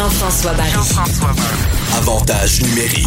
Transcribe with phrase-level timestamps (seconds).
[0.00, 0.72] Jean-François Barry.
[1.98, 3.06] Avantage numérique.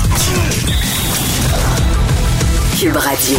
[2.80, 3.38] Cube Radio.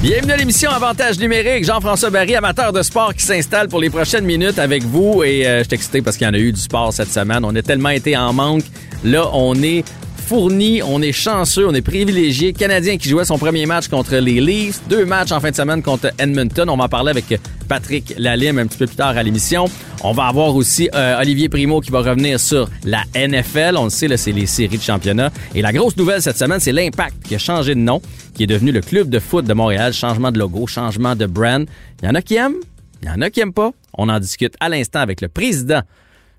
[0.00, 1.64] Bienvenue à l'émission Avantage numérique.
[1.64, 5.24] Jean-François Barry, amateur de sport qui s'installe pour les prochaines minutes avec vous.
[5.24, 7.44] Et euh, je suis excité parce qu'il y en a eu du sport cette semaine.
[7.44, 8.62] On a tellement été en manque.
[9.02, 9.84] Là, on est
[10.28, 12.52] fourni, on est chanceux, on est privilégié.
[12.52, 15.82] Canadien qui jouait son premier match contre les Leafs, deux matchs en fin de semaine
[15.82, 16.68] contre Edmonton.
[16.68, 19.64] On va en parler avec Patrick Lalime un petit peu plus tard à l'émission.
[20.04, 23.78] On va avoir aussi euh, Olivier Primo qui va revenir sur la NFL.
[23.78, 25.32] On le sait, c'est les séries de championnat.
[25.54, 28.02] Et la grosse nouvelle cette semaine, c'est l'Impact qui a changé de nom,
[28.34, 29.94] qui est devenu le club de foot de Montréal.
[29.94, 31.66] Changement de logo, changement de brand.
[32.02, 32.60] Il y en a qui aiment,
[33.00, 33.70] il y en a qui aiment pas.
[33.96, 35.80] On en discute à l'instant avec le président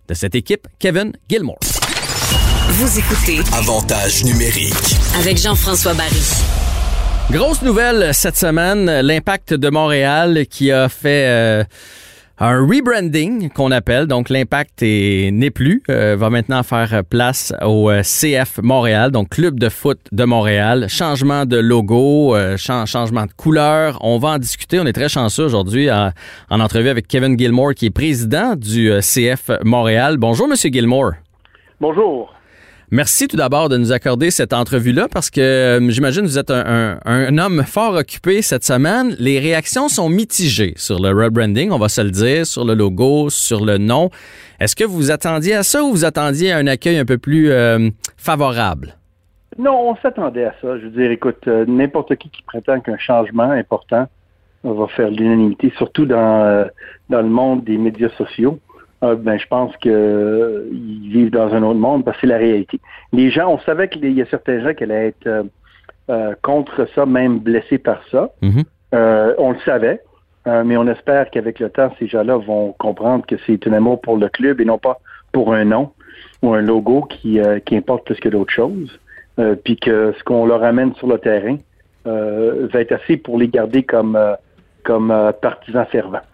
[0.07, 1.78] de cette équipe, Kevin Gilmore.
[2.69, 4.73] Vous écoutez Avantage numérique.
[5.19, 6.21] avec Jean-François Barry.
[7.31, 11.63] Grosse nouvelle cette semaine, l'impact de Montréal qui a fait euh,
[12.39, 14.05] un rebranding qu'on appelle.
[14.07, 19.29] Donc l'impact est- n'est plus, euh, va maintenant faire place au euh, CF Montréal, donc
[19.29, 20.87] Club de foot de Montréal.
[20.89, 23.97] Changement de logo, euh, chan- changement de couleur.
[24.01, 24.79] On va en discuter.
[24.79, 26.11] On est très chanceux aujourd'hui en,
[26.49, 30.17] en entrevue avec Kevin Gilmore qui est président du euh, CF Montréal.
[30.17, 31.11] Bonjour Monsieur Gilmore.
[31.81, 32.33] Bonjour.
[32.91, 36.49] Merci tout d'abord de nous accorder cette entrevue-là parce que euh, j'imagine que vous êtes
[36.51, 39.15] un homme fort occupé cette semaine.
[39.19, 43.29] Les réactions sont mitigées sur le rebranding, on va se le dire, sur le logo,
[43.29, 44.09] sur le nom.
[44.59, 47.51] Est-ce que vous attendiez à ça ou vous attendiez à un accueil un peu plus
[47.51, 48.95] euh, favorable?
[49.57, 50.77] Non, on s'attendait à ça.
[50.79, 54.07] Je veux dire, écoute, euh, n'importe qui qui prétend qu'un changement important
[54.63, 56.65] va faire l'unanimité, surtout dans, euh,
[57.09, 58.59] dans le monde des médias sociaux,
[59.03, 62.79] euh, ben, je pense qu'ils vivent dans un autre monde parce que c'est la réalité.
[63.13, 65.43] Les gens, on savait qu'il y a certains gens qui allaient être euh,
[66.09, 68.29] euh, contre ça, même blessés par ça.
[68.41, 68.63] Mhm.
[68.93, 70.01] Euh, on le savait,
[70.47, 74.01] euh, mais on espère qu'avec le temps, ces gens-là vont comprendre que c'est un amour
[74.01, 74.99] pour le club et non pas
[75.31, 75.91] pour un nom
[76.41, 78.99] ou un logo qui, euh, qui importe plus que d'autres choses.
[79.39, 81.57] Euh, puis que ce qu'on leur amène sur le terrain
[82.07, 84.33] euh, va être assez pour les garder comme, euh,
[84.83, 86.25] comme euh, partisans fervents.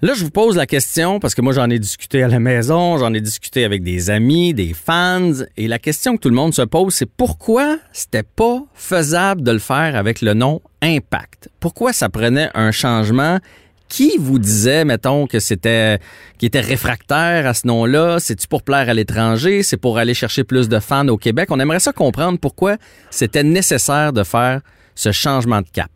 [0.00, 2.98] Là, je vous pose la question parce que moi, j'en ai discuté à la maison,
[2.98, 6.54] j'en ai discuté avec des amis, des fans, et la question que tout le monde
[6.54, 11.48] se pose, c'est pourquoi c'était pas faisable de le faire avec le nom Impact?
[11.58, 13.40] Pourquoi ça prenait un changement?
[13.88, 15.98] Qui vous disait, mettons, que c'était,
[16.38, 18.20] qui était réfractaire à ce nom-là?
[18.20, 19.64] C'est-tu pour plaire à l'étranger?
[19.64, 21.48] C'est pour aller chercher plus de fans au Québec?
[21.50, 22.76] On aimerait ça comprendre pourquoi
[23.10, 24.60] c'était nécessaire de faire
[24.94, 25.90] ce changement de cap.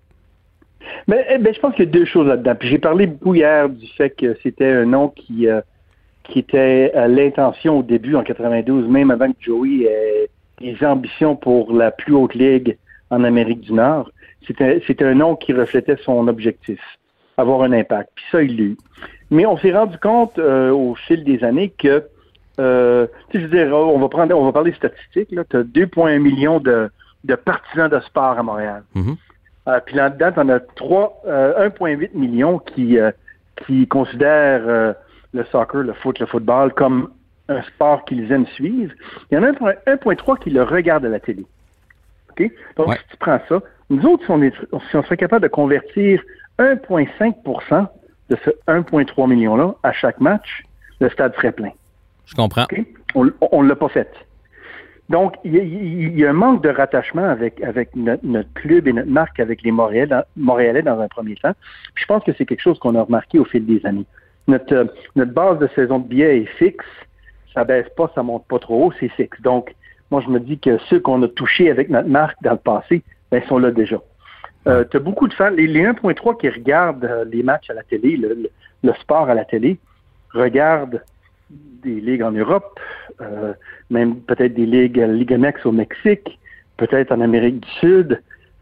[1.09, 2.55] Mais eh ben, je pense qu'il y a deux choses là-dedans.
[2.61, 5.61] J'ai parlé beaucoup hier du fait que c'était un nom qui, euh,
[6.25, 11.37] qui était à l'intention au début en 92, même avant que Joey ait des ambitions
[11.37, 12.79] pour la plus haute ligue
[13.11, 14.11] en Amérique du Nord.
[14.47, 16.81] C'était un nom qui reflétait son objectif,
[17.37, 18.11] avoir un impact.
[18.15, 18.77] Puis ça, il l'a eu.
[19.31, 22.05] Mais on s'est rendu compte euh, au fil des années que,
[22.59, 25.29] euh, je veux dire, on va prendre, on va parler statistiques.
[25.29, 26.91] Tu as 2,1 millions de,
[27.25, 28.83] de partisans de sport à Montréal.
[28.95, 29.11] Mhm.
[29.11, 29.15] Euh,
[29.87, 33.11] puis là-dedans, on a trois, euh, 1,8 millions qui, euh,
[33.65, 34.93] qui considèrent euh,
[35.33, 37.11] le soccer, le foot, le football comme
[37.49, 38.93] un sport qu'ils aiment suivre.
[39.31, 41.45] Il y en a 1,3 1,3 qui le regardent à la télé.
[42.77, 42.97] Donc, Ouais.
[42.97, 44.55] si tu prends ça, nous autres, si on, est-
[44.91, 46.23] si on serait capable de convertir
[46.59, 47.87] 1,5%
[48.31, 50.63] de ce 1,3 million-là à chaque match,
[51.01, 51.71] le stade serait plein.
[52.27, 52.67] Je comprends.
[53.15, 54.11] On ne l'a pas fait.
[55.09, 58.53] Donc, il y, a, il y a un manque de rattachement avec, avec notre, notre
[58.55, 61.53] club et notre marque avec les Montréalais dans, Montréalais dans un premier temps.
[61.95, 64.07] Puis je pense que c'est quelque chose qu'on a remarqué au fil des années.
[64.49, 64.85] Notre, euh,
[65.17, 66.85] notre base de saison de billets est fixe.
[67.53, 69.41] Ça baisse pas, ça monte pas trop haut, c'est fixe.
[69.43, 69.75] Donc,
[70.11, 73.03] moi, je me dis que ceux qu'on a touchés avec notre marque dans le passé,
[73.31, 74.01] ben, sont là déjà.
[74.69, 77.75] Euh, tu as beaucoup de fans, les, les 1.3 qui regardent euh, les matchs à
[77.75, 78.51] la télé, le, le-
[78.85, 79.79] le sport à la télé,
[80.33, 81.03] regardent
[81.83, 82.79] des ligues en Europe,
[83.21, 83.53] euh,
[83.91, 86.39] même peut-être des ligues, Ligue MX au Mexique,
[86.77, 88.21] peut-être en Amérique du Sud.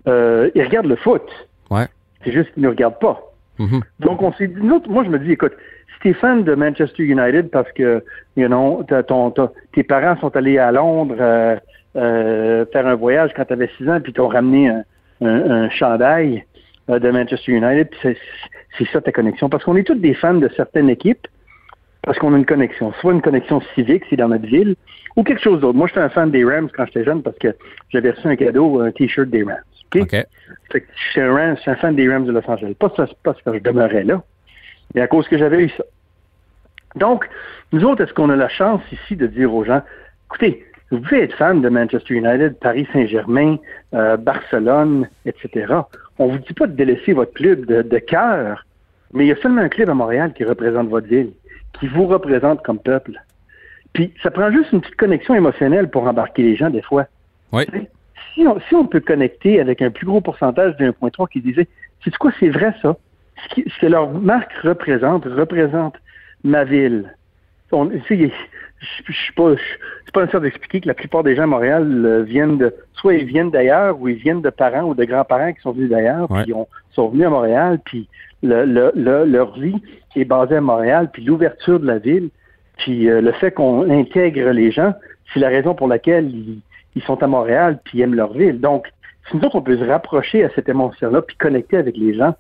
[0.09, 1.23] Euh, ils regardent le foot.
[1.71, 1.87] Ouais.
[2.25, 3.21] C'est juste qu'ils ne regardent pas.
[3.59, 3.83] Mhm.
[4.01, 5.53] Donc, on s'est dit, nous moi, je me dis, écoute,
[5.95, 8.03] si t'es fan de Manchester United parce que,
[8.37, 11.57] you know, ton, t'as- tes parents sont allés à Londres euh,
[11.97, 14.83] euh, faire un voyage quand tu avais 6 ans, puis t'ont ramené un,
[15.21, 16.45] un, un chandail
[16.89, 18.17] euh, de Manchester United, puis
[18.79, 19.49] c'est ça ta connexion.
[19.51, 21.27] Parce qu'on est tous des fans de certaines équipes,
[22.03, 22.93] parce qu'on a une connexion.
[23.01, 24.75] Soit une connexion civique, c'est dans notre ville,
[25.17, 25.77] ou quelque chose d'autre.
[25.77, 27.55] Moi, j'étais un fan des Rams quand j'étais jeune parce que
[27.91, 29.57] j'avais reçu un cadeau, un T-shirt des Rams.
[29.95, 30.03] OK?
[30.03, 30.27] OK.
[30.71, 32.75] Fait que je suis un, Rams- je suis un fan des Rams de Los Angeles.
[32.79, 34.23] Pas parce, parce que je demeurais là,
[34.95, 35.85] mais à cause que j'avais eu ça.
[36.97, 37.29] Donc,
[37.73, 39.83] nous autres, est-ce qu'on a la chance ici de dire aux gens,
[40.27, 43.57] écoutez, vous pouvez être fan de Manchester United, Paris Saint-Germain,
[43.95, 45.73] euh, Barcelone, etc.
[46.19, 48.67] On vous dit pas de délaisser votre club de, de cœur,
[49.13, 51.31] mais il y a seulement un club à Montréal qui représente votre ville,
[51.79, 53.13] qui vous représente comme peuple.
[53.93, 57.07] Puis ça prend juste une petite connexion émotionnelle pour embarquer les gens des fois.
[57.53, 57.65] Oui.
[58.35, 61.67] Si on, si on peut connecter avec un plus gros pourcentage de 1.3 qui disait,
[62.05, 62.97] c'est quoi, c'est vrai ça?
[63.49, 65.95] Ce, qui- ce que leur marque représente, représente
[66.45, 67.15] ma ville.
[67.73, 68.31] On, tu sais,
[69.07, 69.61] je, suis pas, je-
[70.05, 73.15] c'est pas nécessaire d'expliquer que la plupart des gens à Montréal euh, viennent de, soit
[73.15, 76.31] ils viennent d'ailleurs, ou ils viennent de parents ou de grands-parents qui sont venus d'ailleurs,
[76.31, 76.43] Ouais.
[76.45, 78.09] puis ils sont venus à Montréal, puis
[78.43, 79.77] le, le- le- leur vie
[80.17, 82.31] est basée à Montréal, puis l'ouverture de la ville,
[82.79, 84.95] puis euh, le fait qu'on intègre les gens,
[85.33, 86.61] c'est la raison pour laquelle ils,
[86.97, 88.61] ils sont à Montréal, puis ils aiment leur ville.
[88.61, 88.87] Donc,
[89.29, 92.35] si nous autres, on peut se rapprocher à cette émotion-là, puis connecter avec les gens,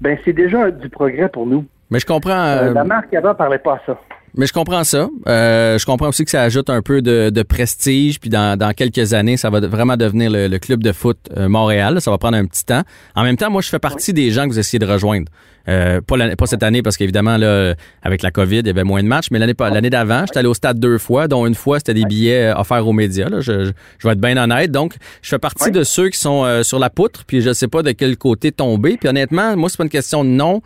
[0.00, 1.64] ben c'est déjà du progrès pour nous.
[1.90, 2.32] Mais je comprends.
[2.44, 3.98] Euh, euh, la marque avant parlait pas à ça.
[4.36, 5.08] Mais je comprends ça.
[5.28, 8.20] Euh, je comprends aussi que ça ajoute un peu de, de prestige.
[8.20, 11.48] Puis dans, dans quelques années, ça va vraiment devenir le, le club de foot euh,
[11.48, 12.00] Montréal.
[12.02, 12.82] Ça va prendre un petit temps.
[13.14, 15.30] En même temps, moi, je fais partie des gens que vous essayez de rejoindre.
[15.68, 19.02] Euh, pas, pas cette année parce qu'évidemment là, avec la COVID, il y avait moins
[19.02, 19.28] de matchs.
[19.30, 22.04] Mais l'année l'année d'avant, j'étais allé au stade deux fois, dont une fois c'était des
[22.04, 23.28] billets euh, offerts aux médias.
[23.28, 23.40] Là.
[23.40, 24.70] Je, je, je vais être bien honnête.
[24.70, 27.24] Donc, je fais partie de ceux qui sont euh, sur la poutre.
[27.26, 28.98] Puis je sais pas de quel côté tomber.
[28.98, 30.60] Puis honnêtement, moi, c'est pas une question de nom.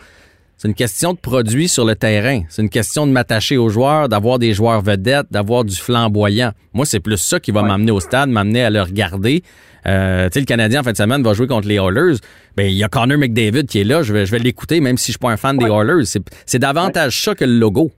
[0.62, 2.42] C'est une question de produit sur le terrain.
[2.50, 6.50] C'est une question de m'attacher aux joueurs, d'avoir des joueurs vedettes, d'avoir du flamboyant.
[6.74, 9.42] Moi, c'est plus ça qui va m'amener au stade, m'amener à le regarder.
[9.86, 12.18] Euh, tu sais, le Canadien, en fin de semaine, va jouer contre les Oilers.
[12.58, 14.02] Ben, il y a Connor McDavid qui est là.
[14.02, 16.04] Je vais, je vais l'écouter, même si je suis pas un fan des Oilers.
[16.44, 17.90] C'est, davantage ça que le logo.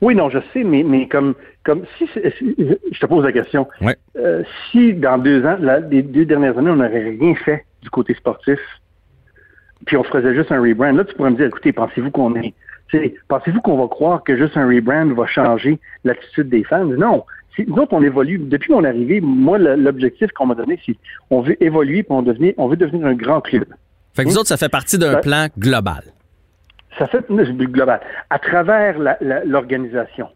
[0.00, 1.34] Oui, non, je sais, mais, mais comme,
[1.64, 2.56] comme si, si-
[2.90, 3.94] je te pose la question, Ouais.
[4.18, 4.42] Euh,
[4.72, 8.12] si dans deux ans, la- les deux dernières années, on n'aurait rien fait du côté
[8.14, 8.58] sportif,
[9.86, 12.54] puis on faisait juste un rebrand, là, tu pourrais me dire, écoutez, pensez-vous qu'on est,
[13.28, 16.84] pensez-vous qu'on va croire que juste un rebrand va changer l'attitude des fans?
[16.84, 17.24] Non.
[17.58, 18.38] Nous autres, on évolue.
[18.38, 20.96] Depuis mon arrivée, moi, l'objectif qu'on m'a donné, c'est
[21.30, 23.66] on veut évoluer, puis on, devenir, on veut devenir un grand club.
[24.12, 26.02] Fait que vous autres, ça fait partie d'un plan global.
[26.98, 28.00] Ça fait global.
[28.30, 28.96] À travers
[29.44, 30.28] l'organisation.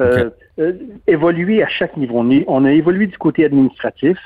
[0.00, 0.72] Euh, euh,
[1.06, 2.14] évoluer à chaque niveau.
[2.18, 4.18] On, est- on a évolué du côté administratif.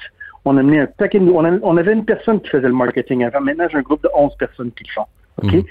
[0.48, 3.24] On a un paquet de, on, a- on avait une personne qui faisait le marketing
[3.24, 3.40] avant.
[3.40, 5.06] Maintenant, j'ai un groupe de 11 personnes qui le font.
[5.42, 5.62] Mhm.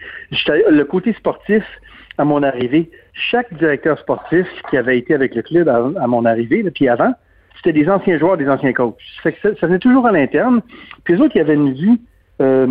[0.78, 1.64] Le côté sportif,
[2.18, 6.26] à mon arrivée, chaque directeur sportif qui avait été avec le club à, à mon
[6.26, 7.14] arrivée, là, puis avant,
[7.58, 8.96] c'était des anciens joueurs, des anciens coachs.
[9.24, 9.32] Ça,
[9.68, 10.62] venait toujours à l'interne.
[11.04, 11.98] Puis eux autres, ils avaient une vue,
[12.40, 12.68] euh,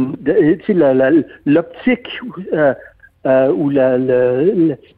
[1.44, 2.20] l'optique
[2.52, 2.75] euh,
[3.26, 4.43] euh, ou la, la,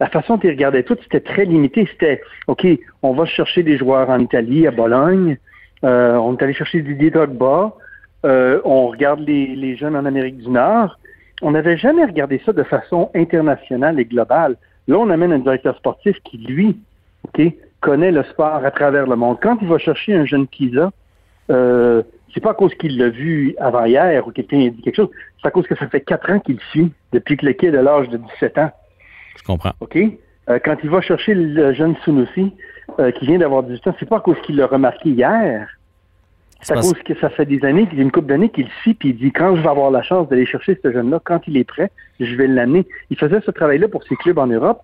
[0.00, 1.88] la façon dont ils regardaient tout, c'était très limité.
[1.90, 2.66] C'était, OK,
[3.02, 5.38] on va chercher des joueurs en Italie, à Bologne.
[5.84, 7.72] Euh, on est allé chercher Didier Drogba.
[8.24, 10.98] Euh, on regarde les, les jeunes en Amérique du Nord.
[11.40, 14.56] On n'avait jamais regardé ça de façon internationale et globale.
[14.88, 16.76] Là, on amène un directeur sportif qui, lui,
[17.24, 17.42] OK,
[17.80, 19.38] connaît le sport à travers le monde.
[19.40, 20.90] Quand il va chercher un jeune Kisa,
[21.50, 22.02] euh,
[22.34, 25.10] c'est pas à cause qu'il l'a vu avant hier ou quelqu'un a dit quelque chose,
[25.40, 27.82] c'est à cause que ça fait quatre ans qu'il suit, depuis que le kid a
[27.82, 28.70] l'âge de 17 ans.
[29.36, 29.72] Je comprends.
[29.80, 29.96] OK?
[29.96, 32.52] Euh, quand il va chercher le jeune Sunusi,
[33.00, 35.68] euh, qui vient d'avoir 18 ans, c'est pas à cause qu'il l'a remarqué hier.
[36.60, 38.64] C'est à cause que ça fait des années, qu'il y a une couple d'années qu'il
[38.64, 41.20] le suit, puis il dit quand je vais avoir la chance d'aller chercher ce jeune-là,
[41.24, 42.84] quand il est prêt, je vais l'amener.
[43.10, 44.80] Il faisait ce travail-là pour ses clubs en Europe.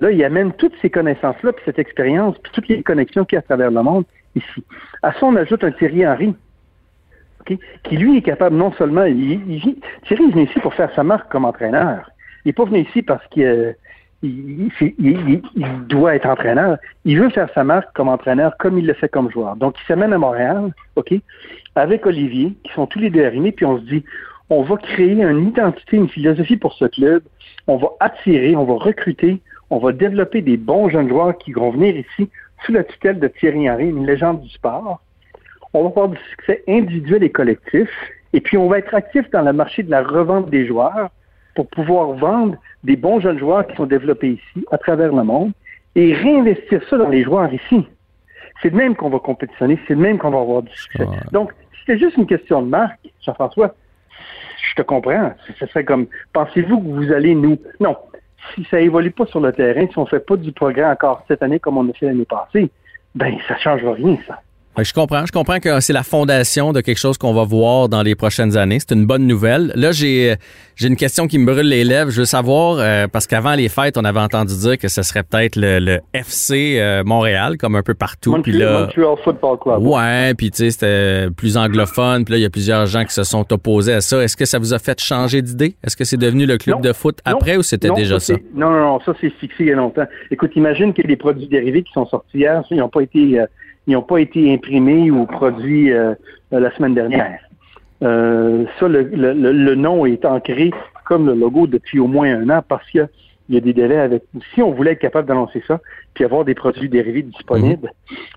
[0.00, 3.38] Là, il amène toutes ces connaissances-là, puis cette expérience, puis toutes les connexions qu'il y
[3.38, 4.04] a à travers le monde
[4.36, 4.62] ici.
[5.02, 6.34] À ça, on ajoute un Thierry Henry,
[7.40, 10.92] OK, qui lui est capable non seulement, il, il- Thierry est venu ici pour faire
[10.94, 12.08] sa marque comme entraîneur.
[12.44, 13.72] Il n'est pas venu ici parce qu'il euh,
[14.26, 16.78] il, doit être entraîneur.
[17.04, 19.56] Il veut faire sa marque comme entraîneur comme il le fait comme joueur.
[19.56, 21.14] Donc, il s'amène à Montréal, OK,
[21.74, 24.04] avec Olivier, qui sont tous les deux arrimés, puis on se dit,
[24.50, 27.22] on va créer une identité, une philosophie pour ce club.
[27.66, 31.70] On va attirer, on va recruter, on va développer des bons jeunes joueurs qui vont
[31.70, 32.30] venir ici
[32.64, 35.00] sous la tutelle de Thierry Henry, une légende du sport.
[35.72, 37.88] On va avoir du succès individuel et collectif.
[38.32, 41.10] Et puis, on va être actif dans le marché de la revente des joueurs
[41.56, 45.52] pour pouvoir vendre des bons jeunes joueurs qui sont développés ici, à travers le monde,
[45.96, 47.84] et réinvestir ça dans les joueurs ici.
[48.62, 51.04] C'est de même qu'on va compétitionner, c'est de même qu'on va avoir du succès.
[51.04, 51.16] Ouais.
[51.32, 53.74] Donc, si c'était juste une question de marque, Jean-François,
[54.68, 55.32] je te comprends.
[55.58, 57.58] Ce serait comme, pensez-vous que vous allez nous...
[57.80, 57.96] Non,
[58.54, 61.42] si ça évolue pas sur le terrain, si on fait pas du progrès encore cette
[61.42, 62.70] année comme on a fait l'année passée,
[63.14, 64.40] ben, ça changera rien, ça.
[64.76, 65.24] Que je comprends.
[65.24, 68.58] Je comprends que c'est la fondation de quelque chose qu'on va voir dans les prochaines
[68.58, 68.78] années.
[68.78, 69.72] C'est une bonne nouvelle.
[69.74, 70.34] Là, j'ai
[70.74, 72.10] j'ai une question qui me brûle les lèvres.
[72.10, 75.22] Je veux savoir, euh, parce qu'avant les fêtes, on avait entendu dire que ce serait
[75.22, 78.36] peut-être le, le FC euh, Montréal, comme un peu partout.
[78.42, 79.82] Puis Montreal, là, Montreal Football Club.
[79.82, 82.26] ouais, puis tu sais, c'était plus anglophone.
[82.26, 84.22] Puis là, il y a plusieurs gens qui se sont opposés à ça.
[84.22, 85.76] Est-ce que ça vous a fait changer d'idée?
[85.82, 86.82] Est-ce que c'est devenu le club Non.
[86.82, 87.32] de foot Non.
[87.32, 88.34] après ou c'était déjà ça?
[88.54, 90.04] Non, non, non, ça c'est fixé il y a longtemps.
[90.30, 92.90] Écoute, imagine qu'il y a des produits dérivés qui sont sortis hier, ça, ils n'ont
[92.90, 93.46] pas été euh,
[93.86, 96.14] ils n'ont pas été imprimés ou produits euh,
[96.52, 97.38] euh, la semaine dernière.
[98.02, 100.70] Euh, ça, le, le- le- nom est ancré
[101.06, 103.08] comme le logo depuis au moins un an parce qu'il
[103.48, 104.24] il y a des délais avec.
[104.54, 105.80] Si on voulait être capable d'annoncer ça,
[106.14, 107.92] puis avoir des produits dérivés disponibles,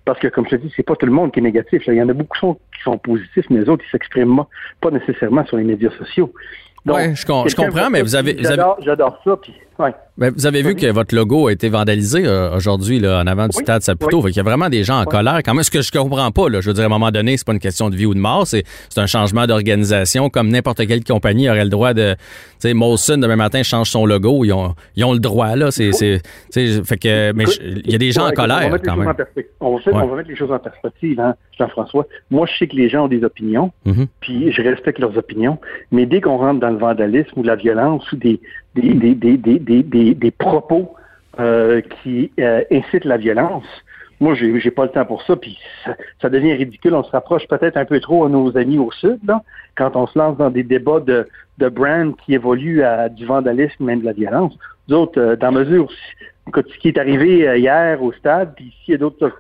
[0.06, 1.86] parce que comme je te dis, c'est pas tout le monde qui est négatif.
[1.88, 1.94] là.
[1.94, 4.44] Il y en a beaucoup qui sont, qui sont positifs, mais les autres, ils s'expriment
[4.82, 6.32] pas- nécessairement sur les médias sociaux.
[6.86, 8.38] Donc, Ouais, je com- je comprends, mais vous avez-
[8.82, 9.94] j'adore ça, puis ouais.
[10.20, 13.48] Ben, vous avez vu que votre logo a été vandalisé euh, aujourd'hui là, en avant
[13.48, 14.18] du Oui, stade Saputo.
[14.22, 14.32] oui.
[14.32, 15.40] Qu'il y a vraiment des gens en colère.
[15.46, 17.38] Quand même, ce que je comprends pas, là, je veux dire, à un moment donné,
[17.38, 20.30] c'est pas une question de vie ou de mort, c'est c'est un changement d'organisation.
[20.30, 22.14] Comme n'importe quelle compagnie aurait le droit de.
[22.16, 24.44] Tu sais, Molson, demain matin, change son logo.
[24.44, 25.72] Ils ont, ils ont le droit, là.
[25.72, 26.22] C'est, c'est,
[26.52, 27.46] tu sais, fait que, mais
[27.86, 29.14] il y a des gens en colère, quand même.
[29.62, 32.06] On va, on va mettre les choses en perspective, hein, Jean-François.
[32.30, 34.08] Moi, je sais que les gens ont des opinions, Mhm.
[34.20, 35.58] puis je respecte leurs opinions,
[35.92, 38.40] mais dès qu'on rentre dans le vandalisme ou la violence ou des,
[38.80, 40.96] des, propos
[41.40, 43.66] euh, qui euh, incitent la violence,
[44.20, 45.58] moi, j'ai j'ai pas le temps pour ça, puis
[46.22, 46.94] ça, devient ridicule.
[46.94, 49.20] On se rapproche peut-être un peu trop à nos amis au Sud,
[49.76, 51.26] quand on se lance dans des débats de,
[51.58, 54.54] de brand qui évoluent à du vandalisme, même de la violence.
[54.90, 55.90] Nous autres, euh, dans mesure,
[56.54, 59.32] ce qui est arrivé hier au stade, puis s'il y a d'autres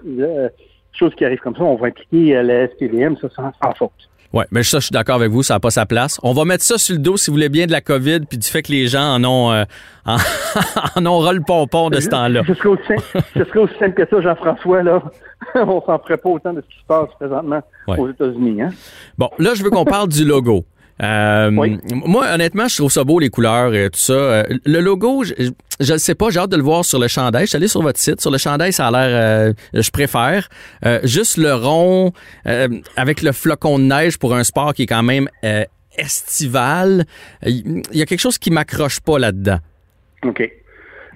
[0.94, 4.10] choses qui arrivent comme ça, on va impliquer la SPDM, ça sans, sans faute.
[4.32, 6.20] Ouais, mais ça, je suis d'accord avec vous, ça n'a pas sa place.
[6.22, 8.38] On va mettre ça sur le dos, si vous voulez bien, de la COVID, puis
[8.38, 9.64] du fait que les gens en ont, euh,
[10.06, 10.18] en,
[10.96, 12.44] en ont ras le pompon de ce temps-là.
[12.46, 15.02] Ce serait aussi simple, ce serait aussi simple que ça, Jean-François, là.
[15.56, 17.98] on s'en ferait pas autant de ce qui se passe présentement Ouais.
[17.98, 18.70] aux États-Unis, hein?
[19.18, 20.64] Bon, là, je veux qu'on parle du logo.
[21.02, 21.78] Euh, Oui.
[21.92, 24.14] Moi, honnêtement, je trouve ça beau, les couleurs et tout ça.
[24.14, 25.34] Euh, Le logo, je
[25.80, 27.44] je ne sais pas, j'ai hâte de le voir sur le chandail.
[27.46, 28.20] Je suis allé sur votre site.
[28.20, 30.50] Sur le chandail, ça a l'air, euh, je préfère.
[30.86, 32.12] Euh, juste le rond
[32.48, 35.64] euh, avec le flocon de neige pour un sport qui est quand même euh,
[35.98, 37.06] estival.
[37.46, 39.60] Il y a quelque chose qui m'accroche pas là-dedans.
[40.26, 40.52] OK.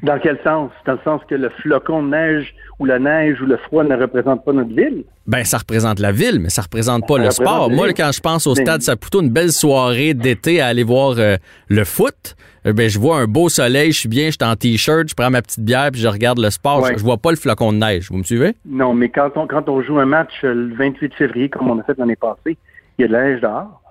[0.02, 0.72] Dans quel sens?
[0.86, 3.96] Dans le sens que le flocon de neige ou la neige ou le froid ne
[3.96, 5.04] représente pas notre ville?
[5.28, 7.70] Ben, ça représente la ville, mais ça représente pas Ça le représente sport.
[7.70, 11.38] Moi, quand je pense au stade Saputo, une belle soirée d'été à aller voir euh,
[11.70, 12.36] le foot,
[12.66, 15.16] euh, ben, je vois un beau soleil, je suis bien, je suis en t-shirt, je
[15.16, 16.82] prends ma petite bière puis je regarde le sport.
[16.82, 16.94] Ouais.
[16.94, 18.10] Je, je vois pas le flocon de neige.
[18.10, 18.56] Vous me suivez?
[18.66, 21.80] Non, mais quand on, quand on joue un match euh, le 28 février, comme on
[21.80, 22.58] a fait l'année passée,
[22.98, 23.82] il y a de la neige dehors.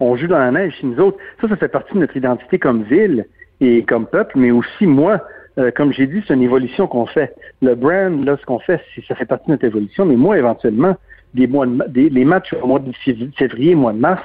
[0.00, 1.18] On joue dans la neige chez nous autres.
[1.40, 3.26] Ça, ça fait partie de notre identité comme ville
[3.60, 5.20] et comme peuple, mais aussi moi,
[5.58, 7.34] euh, comme j'ai dit, c'est une évolution qu'on fait.
[7.60, 10.38] Le brand, là, ce qu'on fait, c'est- ça fait partie de notre évolution, mais moi,
[10.38, 10.96] éventuellement,
[11.34, 14.22] des mois de des, les matchs au mois de fév- février, mois de mars,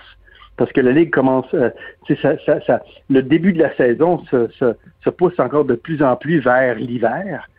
[0.57, 1.69] parce que la Ligue commence, euh,
[2.21, 4.73] ça, ça, ça- le début de la saison se, se,
[5.03, 7.49] se pousse encore de plus en plus vers l'hiver.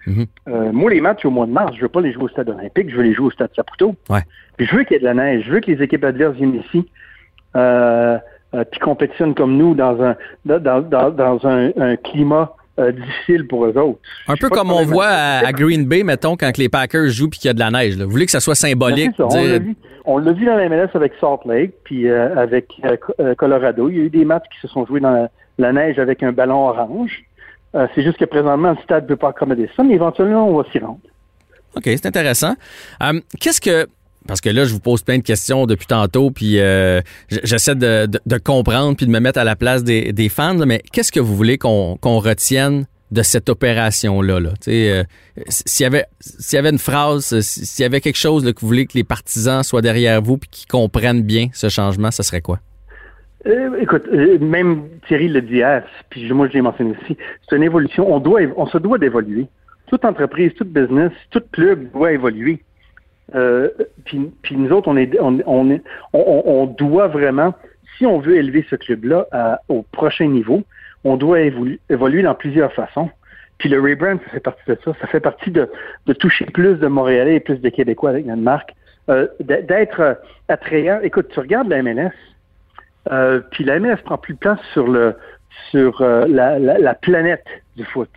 [0.48, 2.48] Euh, moi, les matchs au mois de mars, je veux pas les jouer au stade
[2.48, 3.94] olympique, je veux les jouer au stade Saputo.
[4.08, 4.20] Ouais.
[4.56, 6.34] Puis je veux qu'il y ait de la neige, je veux que les équipes adverses
[6.36, 6.88] viennent ici,
[7.54, 8.18] euh,
[8.56, 13.46] euh, puis compétitionnent comme nous dans un dans, dans, dans un, un climat euh, difficile
[13.46, 13.98] pour eux autres.
[14.28, 17.38] Un peu comme on voit à, à Green Bay, mettons, quand les Packers jouent puis
[17.38, 17.96] qu'il y a de la neige.
[17.96, 18.04] là.
[18.04, 19.12] Vous voulez que ça soit symbolique?
[19.18, 19.76] Ben, ça, on dire- l'a vu.
[20.08, 23.34] On l'a vu dans la MLS avec Salt Lake, puis euh, avec euh, Co- euh,
[23.34, 23.88] Colorado.
[23.88, 26.22] Il y a eu des matchs qui se sont joués dans la, la neige avec
[26.22, 27.24] un ballon orange.
[27.74, 30.56] Euh, c'est juste que présentement, le stade ne peut pas accommoder ça, mais éventuellement, on
[30.58, 31.00] va s'y rendre.
[31.74, 32.54] OK, c'est intéressant.
[33.02, 33.86] Euh, Qu'est-ce que.
[34.26, 37.00] Parce que là, je vous pose plein de questions depuis tantôt, puis euh,
[37.44, 40.54] j'essaie de, de- de comprendre puis de me mettre à la place des, des fans,
[40.54, 44.40] là, mais qu'est-ce que vous voulez qu'on retienne de cette opération-là?
[44.40, 44.50] Là?
[44.68, 45.04] Euh,
[45.48, 46.06] S'il y, avait-
[46.52, 48.94] y avait une phrase, euh, s'il y avait quelque chose là, que vous voulez que
[48.98, 52.58] les partisans soient derrière vous puis qu'ils comprennent bien ce changement, ce serait quoi?
[53.46, 57.16] Euh, écoute, euh, même Thierry le dit hier, puis moi je l'ai mentionné aussi,
[57.48, 58.12] c'est une évolution.
[58.12, 59.46] On doit, on se doit d'évoluer.
[59.88, 62.64] Toute entreprise, toute business, tout club doit évoluer.
[63.34, 63.70] Euh,
[64.04, 67.54] puis, nous autres, on est, on, on, est- on, on doit vraiment,
[67.98, 69.26] si on veut élever ce club-là
[69.68, 70.62] au prochain niveau,
[71.04, 73.10] on doit évolu- évoluer dans plusieurs façons.
[73.58, 74.92] Puis le rebrand, ça fait partie de ça.
[75.00, 75.68] Ça fait partie de,
[76.06, 78.74] de toucher plus de Montréalais et plus de Québécois avec notre marque.
[79.08, 80.14] Euh, D'être euh,
[80.48, 81.00] attrayant.
[81.02, 82.10] Écoute, tu regardes la MLS,
[83.10, 85.14] euh, puis la MLS prend plus de place sur le
[85.70, 88.10] sur euh, la, la planète du foot.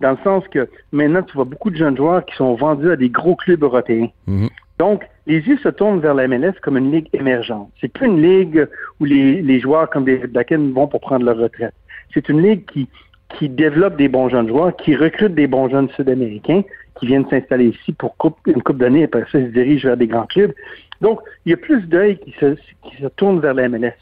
[0.00, 2.96] Dans le sens que maintenant, tu vois beaucoup de jeunes joueurs qui sont vendus à
[2.96, 4.08] des gros clubs européens.
[4.26, 4.48] Mhm.
[4.78, 7.70] Donc, les yeux se tournent vers la MLS comme une ligue émergente.
[7.80, 8.68] C'est plus une ligue
[9.00, 11.74] où les, les joueurs comme David Beckham vont pour prendre leur retraite.
[12.14, 12.88] C'est une ligue qui,
[13.36, 16.62] qui développe des bons jeunes joueurs, qui recrute des bons jeunes sud-américains
[16.98, 19.88] qui viennent s'installer ici pour coupe- une coupe d'années et après ça, ils se dirigent
[19.88, 20.52] vers des grands clubs.
[21.00, 23.94] Donc, il y a plus d'œil qui se, qui se tournent vers la MLS.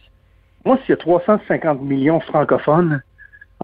[0.65, 3.03] Moi, s'il y a 350 millions francophones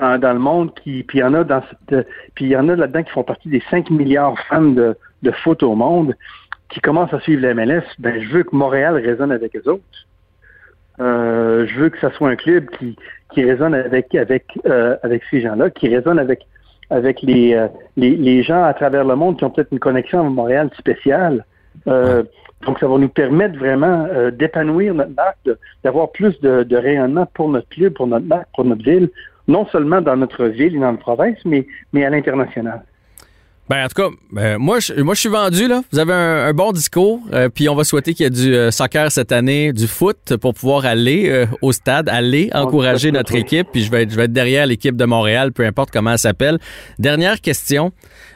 [0.01, 2.57] euh, dans le monde, qui, puis il y en a dans cette, puis il y
[2.57, 6.15] en a là-dedans qui font partie des 5 milliards fans de, de foot au monde,
[6.71, 9.83] qui commencent à suivre la MLS, ben je veux que Montréal résonne avec eux autres.
[11.01, 12.97] Euh, je veux que ça soit un club qui,
[13.35, 16.47] qui résonne avec avec euh, avec ces gens-là, qui résonne avec
[16.91, 20.21] avec les, euh, les les gens à travers le monde qui ont peut-être une connexion
[20.21, 21.45] à Montréal spéciale.
[21.89, 22.23] Euh,
[22.67, 26.77] donc, ça va nous permettre vraiment euh, d'épanouir notre marque, de- d'avoir plus de, de
[26.77, 29.09] rayonnement pour notre club, pour notre marque, pour notre ville.
[29.49, 32.85] Non seulement dans notre ville et dans notre province, mais, mais à l'international.
[33.73, 35.81] Ben, en tout cas, ben, moi, je, moi, je suis vendu, là.
[35.91, 38.55] Vous avez un, un bon discours, euh, puis on va souhaiter qu'il y ait du
[38.55, 43.35] euh, soccer cette année, du foot, pour pouvoir aller euh, au stade, aller encourager notre
[43.35, 46.13] équipe, puis je vais, être, je vais être derrière l'équipe de Montréal, peu importe comment
[46.13, 46.59] elle s'appelle.
[46.99, 47.93] Dernière question.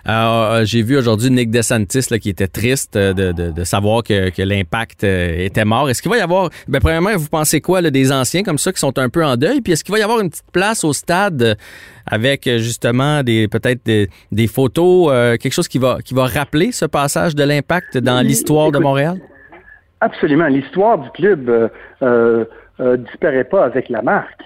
[0.09, 4.31] Euh, J'ai vu aujourd'hui Nick DeSantis là, qui était triste de, de, de savoir que,
[4.31, 5.91] que l'impact était mort.
[5.91, 8.73] Est-ce qu'il va y avoir, ben, premièrement, vous pensez quoi là, des anciens comme ça
[8.73, 10.83] qui sont un peu en deuil, puis est-ce qu'il va y avoir une petite place
[10.83, 11.59] au stade
[12.07, 16.73] avec justement des peut-être des, des photos, euh, quelque chose qui va qui va rappeler
[16.73, 19.19] ce passage de l'impact dans l'histoire de Montréal?
[20.01, 20.47] Absolument.
[20.47, 21.69] L'histoire du club euh,
[22.03, 22.45] euh,
[22.81, 24.43] euh, disparaît pas avec la marque.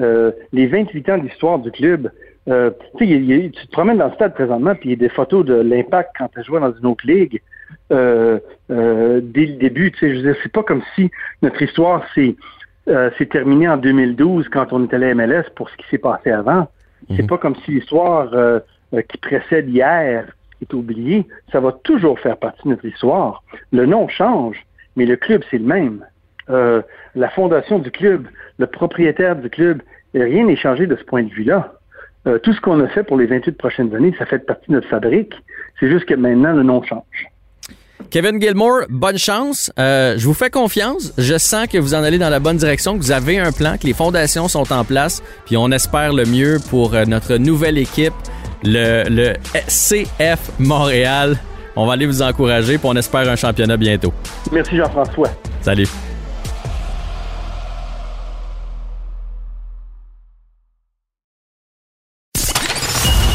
[0.00, 2.10] Euh, les 28 ans d'histoire du club,
[2.48, 5.54] euh, tu te promènes dans le stade présentement, puis il y a des photos de
[5.54, 7.40] l'impact quand tu joué dans une autre ligue.
[7.92, 8.38] Euh,
[8.70, 11.10] euh, dès le début, tu sais, je veux dire, c'est pas comme si
[11.42, 12.34] notre histoire s'est
[12.88, 16.30] euh, terminée en 2012 quand on est allé à MLS pour ce qui s'est passé
[16.30, 16.68] avant.
[17.16, 18.60] C'est pas comme si l'histoire euh,
[18.94, 20.26] euh, qui précède hier
[20.62, 21.26] est oubliée.
[21.52, 23.42] Ça va toujours faire partie de notre histoire.
[23.72, 24.64] Le nom change,
[24.96, 26.04] mais le club, c'est le même.
[26.50, 26.82] Euh,
[27.14, 29.82] la fondation du club, le propriétaire du club,
[30.14, 31.74] rien n'est changé de ce point de vue-là.
[32.26, 34.74] Euh, tout ce qu'on a fait pour les 28 prochaines années, ça fait partie de
[34.74, 35.34] notre fabrique.
[35.78, 37.28] C'est juste que maintenant, le nom change.
[38.14, 39.72] Kevin Gilmore, bonne chance.
[39.76, 41.12] Euh, je vous fais confiance.
[41.18, 43.76] Je sens que vous en allez dans la bonne direction, que vous avez un plan,
[43.76, 47.76] que les fondations sont en place, puis on espère le mieux pour euh, notre nouvelle
[47.76, 48.12] équipe,
[48.62, 49.32] le, le
[49.66, 51.36] CF Montréal.
[51.74, 54.14] On va aller vous encourager, puis on espère un championnat bientôt.
[54.52, 55.30] Merci Jean-François.
[55.60, 55.88] Salut.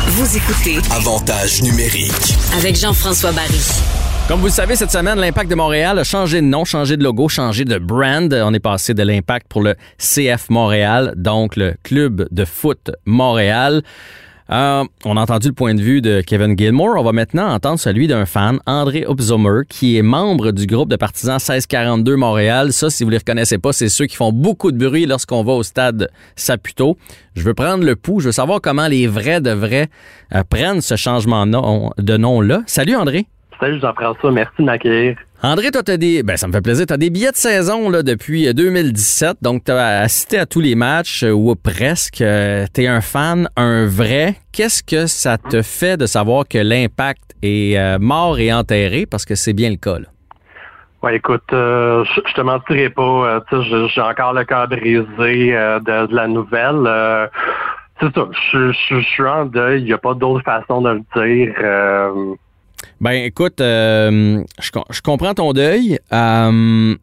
[0.08, 2.14] Vous écoutez Avantage numérique.
[2.58, 3.60] avec Jean-François Barry.
[4.30, 7.04] Comme vous le savez, cette semaine, l'Impact de Montréal a changé de nom, changé de
[7.04, 8.32] logo, changé de brand.
[8.32, 13.82] On est passé de l'Impact pour le CF Montréal, donc le Club de foot Montréal.
[14.52, 16.94] Euh, on a entendu le point de vue de Kevin Gilmore.
[17.00, 20.96] On va maintenant entendre celui d'un fan, André Upzomer, qui est membre du groupe de
[20.96, 22.72] partisans 1642 Montréal.
[22.72, 25.54] Ça, si vous les reconnaissez pas, c'est ceux qui font beaucoup de bruit lorsqu'on va
[25.54, 26.98] au stade Saputo.
[27.36, 28.20] Je veux prendre le pouls.
[28.20, 29.90] Je veux savoir comment les vrais de vrais
[30.36, 32.62] euh, prennent ce changement de nom-là.
[32.68, 33.26] Salut André.
[33.60, 35.18] Salut Jean-François, merci de m'accueillir.
[35.44, 36.24] André, toi, t'as des.
[36.24, 36.86] Ben, ça me fait plaisir.
[36.86, 39.38] T'as des billets de saison là, depuis euh, 2017.
[39.42, 42.22] Donc, t'as assisté à tous les matchs, euh, ou presque.
[42.22, 44.36] Euh, T'es un fan, un vrai.
[44.54, 49.06] Qu'est-ce que ça te fait de savoir que l'impact est euh, mort et enterré?
[49.06, 50.08] Parce que c'est bien le cas, là.
[51.02, 53.02] Ouais, écoute, euh, je je te mentirai pas,
[53.52, 55.06] euh, j'ai- encore le cœur brisé
[55.56, 56.84] euh, de, de la nouvelle.
[56.86, 57.28] Euh,
[58.02, 60.90] c'est ça, je, je- je suis en deuil, il n'y a pas d'autre façon de
[60.92, 61.54] le dire.
[63.02, 66.00] Ben, écoute, euh, je, com- je comprends ton deuil.
[66.12, 66.96] Euh,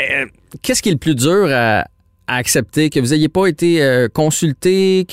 [0.00, 0.26] euh,
[0.62, 1.84] Qu'est-ce qui est le plus dur à,
[2.28, 2.90] accepter?
[2.90, 5.06] Que vous n'ayez pas été consulté,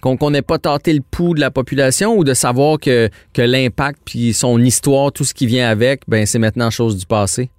[0.00, 3.98] qu'on n'ait pas tâté le pouls de la population ou de savoir que, que l'impact
[4.04, 7.50] puis son histoire, tout ce qui vient avec, ben c'est maintenant chose du passé?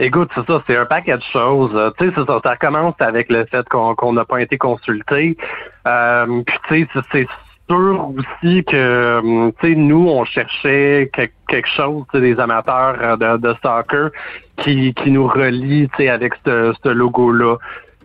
[0.00, 1.70] Écoute, c'est ça, c'est un paquet de choses.
[1.98, 5.36] Tu sais, c'est ça, ça commence avec le fait qu'on n'a pas été consulté.
[5.84, 7.26] Puis tu sais, c'est
[7.68, 13.36] sûr aussi que, hum, tu sais, nous, on cherchait que- quelque chose, des amateurs euh,
[13.36, 14.10] de, soccer
[14.58, 17.56] qui, qui nous relie, tu sais, avec ce, ce logo-là.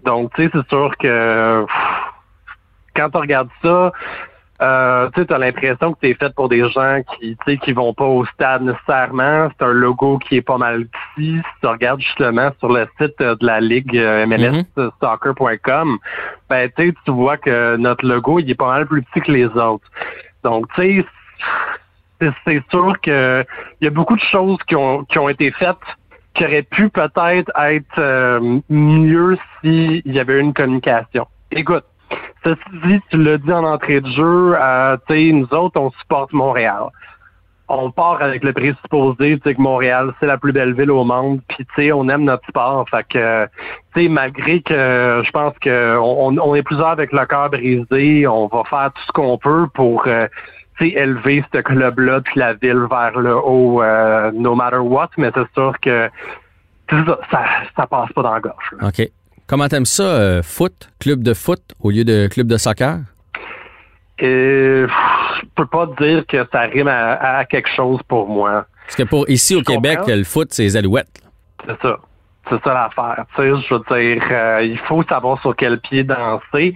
[0.06, 1.65] Donc, tu sais, c'est sûr que
[2.95, 3.91] quand tu regardes ça,
[4.63, 7.73] euh, tu as l'impression que tu es fait pour des gens qui tu sais qui
[7.73, 9.49] vont pas au stade nécessairement.
[9.49, 11.36] C'est un logo qui est pas mal petit.
[11.38, 15.97] Si tu regardes justement sur le site euh, de la Ligue euh, MLSsoccer.com,
[16.49, 19.32] ben tu sais, tu vois que notre logo il est pas mal plus petit que
[19.32, 19.88] les autres.
[20.43, 21.04] Donc, tu
[22.21, 23.43] sais, c'est- sûr que
[23.82, 25.76] il y a beaucoup de choses qui ont, qui ont été faites
[26.36, 31.28] qui auraient pu peut-être être euh, mieux s'il y avait une communication.
[31.52, 31.84] Écoute,
[32.43, 36.84] Ceci dit, tu l'as dit en entrée de jeu, euh, nous autres, on supporte Montréal.
[37.69, 41.65] On part avec le présupposé, que Montréal, c'est la plus belle ville au monde, puis
[41.65, 42.86] tu sais, on aime notre sport.
[42.89, 43.45] Fait que,
[43.95, 48.47] tu sais, malgré que je pense que on, est plusieurs avec le cœur brisé, on
[48.47, 50.28] va faire tout ce qu'on peut pour euh,
[50.82, 55.52] élever ce club-là puis la ville vers le haut, euh, no matter what, mais c'est
[55.54, 56.10] sûr que
[56.89, 57.45] ça,
[57.76, 58.71] ça passe pas dans la gorge.
[58.80, 58.88] là.
[58.89, 59.10] OK.
[59.47, 62.99] Comment t'aimes ça, euh, foot, club de foot au lieu de club de soccer?
[64.17, 64.89] Pff,
[65.41, 68.65] je peux pas dire que ça rime à, à quelque chose pour moi.
[68.86, 70.15] Parce que pour ici au Québec, comprends?
[70.15, 71.21] le foot, c'est les alouettes.
[71.65, 71.99] C'est ça.
[72.49, 73.25] C'est ça l'affaire.
[73.36, 73.82] Tu sais, je veux
[74.15, 76.75] dire, euh, il faut savoir sur quel pied danser.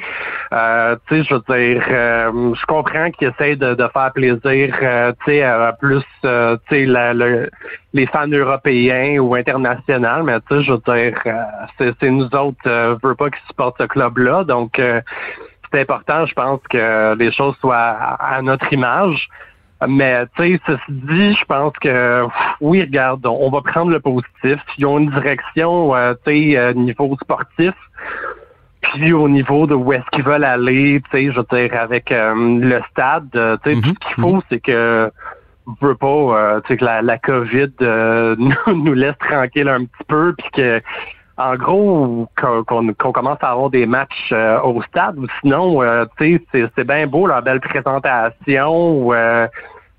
[0.53, 4.75] Euh, tu sais, je veux dire, euh, je comprends qu'ils essayent de, de faire plaisir,
[4.82, 7.49] euh, tu sais, à plus, euh, tu sais, le-
[7.93, 12.58] les fans européens ou internationaux, mais tu sais, je veux dire, euh, c'est nous autres,
[12.65, 14.82] euh, veut pas qu'ils supportent ce club-là, donc.
[15.71, 19.27] c'est important, je pense, que les choses soient à, notre image.
[19.85, 22.25] Mais tu sais, ceci dit, je pense que
[22.61, 24.59] oui, regarde, on, va prendre le positif.
[24.77, 27.73] Ils ont une direction, euh, tu sais, euh, niveau sportif.
[28.81, 32.11] Puis au niveau de où est-ce qu'ils veulent aller, tu sais, je veux dire, avec
[32.11, 34.41] euh, le stade, tu sais, tout ce qu'il faut, mhm.
[34.49, 35.11] c'est que
[35.81, 40.33] veut pas, tu sais, que la, la COVID nous, nous, laisse tranquille un petit peu,
[40.37, 40.81] puis que
[41.38, 46.43] en gros, qu'on commence à avoir des matchs euh, au stade, ou sinon, euh, tu
[46.52, 49.47] sais, c'est bien beau, la belle présentation, euh,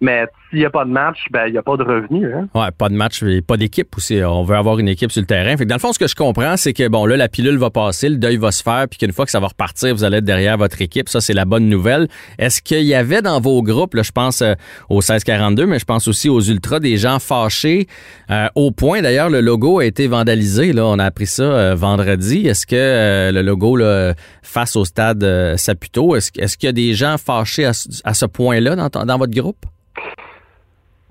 [0.00, 2.32] mais s'il n'y a pas de match, ben il n'y a pas de revenu.
[2.32, 2.48] Hein?
[2.54, 4.20] Ouais, pas de match pas d'équipe aussi.
[4.24, 5.56] On veut avoir une équipe sur le terrain.
[5.56, 7.58] Fait que dans le fond, ce que je comprends, c'est que bon, là, la pilule
[7.58, 10.04] va passer, le deuil va se faire, puis qu'une fois que ça va repartir, vous
[10.04, 11.08] allez être derrière votre équipe.
[11.08, 12.08] Ça, c'est la bonne nouvelle.
[12.38, 14.54] Est-ce qu'il y avait dans vos groupes, là, je pense euh,
[14.88, 17.86] aux 1642, mais je pense aussi aux Ultras, des gens fâchés
[18.30, 20.72] euh, au point, d'ailleurs, le logo a été vandalisé.
[20.72, 22.46] Là, on a appris ça euh, vendredi.
[22.46, 27.16] Est-ce que le logo là, face au stade Saputo, est-ce, qu'il y a des gens
[27.18, 29.66] fâchés à, ce point-là dans votre groupe?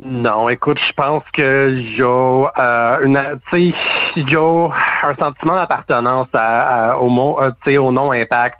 [0.03, 7.39] Non, écoute, je pense que y a euh, a un sentiment d'appartenance à, au mot,
[7.41, 8.59] euh, au nom impact.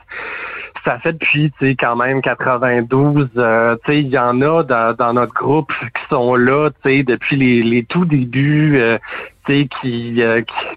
[0.83, 3.29] Ça fait depuis, tu sais, quand même 92.
[3.37, 7.03] Euh, tu sais, il y en a dans, notre groupe qui sont là, tu sais,
[7.03, 8.79] depuis les, les tout débuts.
[8.79, 8.97] Euh,
[9.45, 10.21] qui, qui,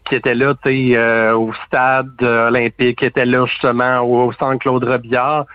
[0.05, 0.55] qui étaient là
[1.35, 5.47] au stade olympique, qui étaient là justement au, au centre Claude Robillard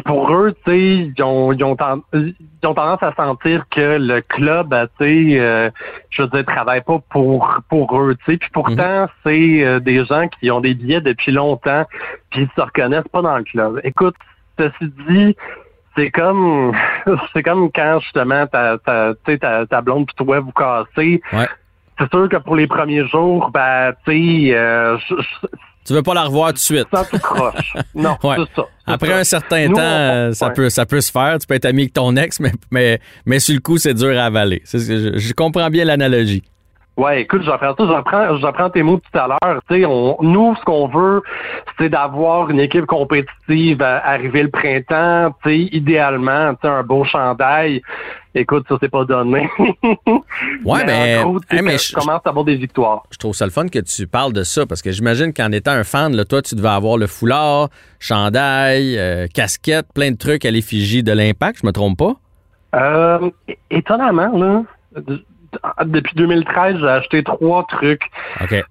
[0.00, 4.86] pour eux, tu sais, ils ont, ils, ont tendance à sentir que le club, ben,
[4.98, 5.70] tu sais, euh,
[6.10, 8.38] je veux dire, travaille pas pour pour eux, tu sais.
[8.38, 9.08] Puis pourtant, mhm.
[9.24, 11.84] c'est euh, des gens qui ont des billets depuis longtemps,
[12.30, 13.80] puis ils se reconnaissent pas dans le club.
[13.84, 14.14] Écoute,
[14.58, 15.36] ceci dit,
[15.96, 16.72] c'est comme
[17.34, 21.20] c'est comme quand justement ta ta, ta, ta blonde puis toi vous cassez.
[21.98, 24.96] C'est sûr que pour les premiers jours, ben, tu sais, euh,
[25.86, 26.86] tu veux pas la revoir tout de suite.
[26.92, 27.72] Ça tout croche.
[27.94, 28.66] Non, c'est ça.
[28.86, 31.38] Après un certain temps, ça peut ça peut se faire.
[31.40, 34.18] Tu peux être ami avec ton ex, mais mais mais sur le coup, c'est dur
[34.18, 34.62] à avaler.
[34.72, 36.42] Je, je comprends bien l'analogie.
[36.98, 39.62] Ouais, écoute, j'apprends ça, j'apprends, j'apprends tes mots tout à l'heure.
[39.68, 41.22] Tu sais, on, nous, ce qu'on veut,
[41.78, 45.34] c'est d'avoir une équipe compétitive à arriver le printemps.
[45.42, 47.80] Tu sais, idéalement, tu sais, un beau chandail.
[48.34, 49.48] Écoute, ça c'est pas donné.
[50.64, 51.24] ouais, mais,
[51.62, 53.04] mais je commence à avoir des victoires.
[53.10, 55.72] Je trouve ça le fun que tu parles de ça parce que j'imagine qu'en étant
[55.72, 57.68] un fan, là, toi, tu devais avoir le foulard,
[58.00, 61.60] chandail, euh, casquette, plein de trucs à l'effigie de l'impact.
[61.62, 62.16] Je me trompe pas?
[62.74, 63.30] Euh,
[63.70, 64.62] étonnamment, là
[65.84, 68.10] depuis 2013, j'ai acheté trois trucs.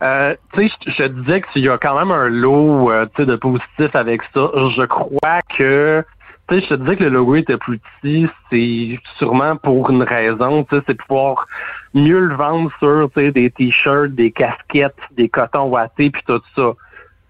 [0.04, 3.36] Euh, tu sais, je te disais qu'il y a quand même un lot euh, de
[3.36, 4.50] positif avec ça.
[4.76, 6.04] Je crois que
[6.50, 10.04] tu sais, je te disais que le logo était plus petit, c'est sûrement pour une
[10.04, 11.48] raison, tu sais, c'est pouvoir
[11.94, 16.74] mieux le vendre sur des t-shirts, des casquettes, des cotons wattés, puis tout ça.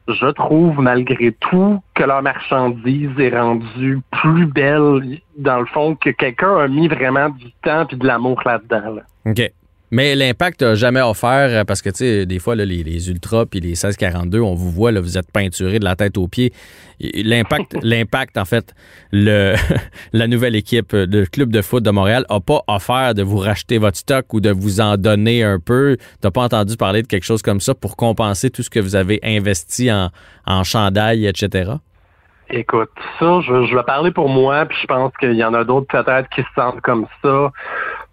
[0.07, 6.09] Je trouve malgré tout que leur marchandise est rendue plus belle, dans le fond, que
[6.09, 8.95] quelqu'un a mis vraiment du temps et de l'amour là-dedans.
[8.95, 9.01] Là.
[9.25, 9.51] OK.
[9.93, 13.45] Mais l'impact n'a jamais offert, euh, parce que, tu sais, des fois, les, les, Ultras
[13.45, 16.53] puis les 1642, on vous voit, là, vous êtes peinturé de la tête aux pieds.
[17.01, 18.73] L'impact, l'impact en fait,
[19.11, 19.55] le,
[20.13, 23.79] la nouvelle équipe, le club de foot de Montréal, n'a pas offert de vous racheter
[23.79, 25.97] votre stock ou de vous en donner un peu.
[25.99, 28.79] Tu n'as pas entendu parler de quelque chose comme ça pour compenser tout ce que
[28.79, 30.09] vous avez investi en,
[30.47, 31.73] en chandail, etc.?
[32.49, 35.63] Écoute, ça, je, je vais parler pour moi, puis je pense qu'il y en a
[35.63, 37.51] d'autres peut-être qui se sentent comme ça.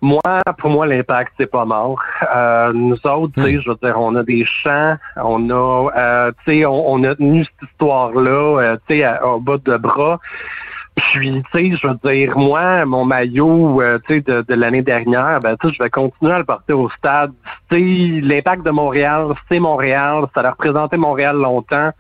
[0.01, 0.21] Moi,
[0.59, 2.01] pour moi, l'impact, c'est pas mort.
[2.35, 3.61] Euh, nous autres, tu sais, hmm.
[3.63, 7.45] je veux dire, on a des champs, on a, euh, tu sais, on, a tenu
[7.45, 10.21] cette histoire-là, euh, tu sais, au bout de bras.
[10.95, 15.41] Puis, tu sais, je veux dire, moi, mon maillot, tu sais, de, de l'année dernière,
[15.41, 17.33] ben, tu sais, je vais continuer à le porter au stade.
[17.69, 21.91] Tu sais, l'impact de Montréal, c'est Montréal, ça a représenté Montréal longtemps.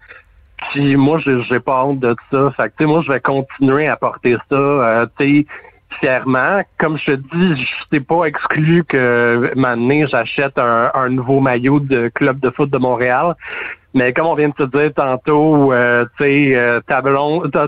[0.70, 2.52] Puis moi, j'ai pas honte de ça.
[2.56, 5.46] Fait que, tu sais, moi, je vais continuer à porter ça, tu sais,
[6.78, 12.10] Comme je te dis, je t'ai pas exclu que maintenant j'achète un, nouveau maillot de
[12.14, 13.34] club de foot de Montréal.
[13.94, 16.80] Mais comme on vient de te dire tantôt, euh, tu sais, euh,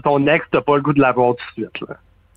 [0.05, 1.91] ton ex, t'as pas le goût de l'avoir tout de suite.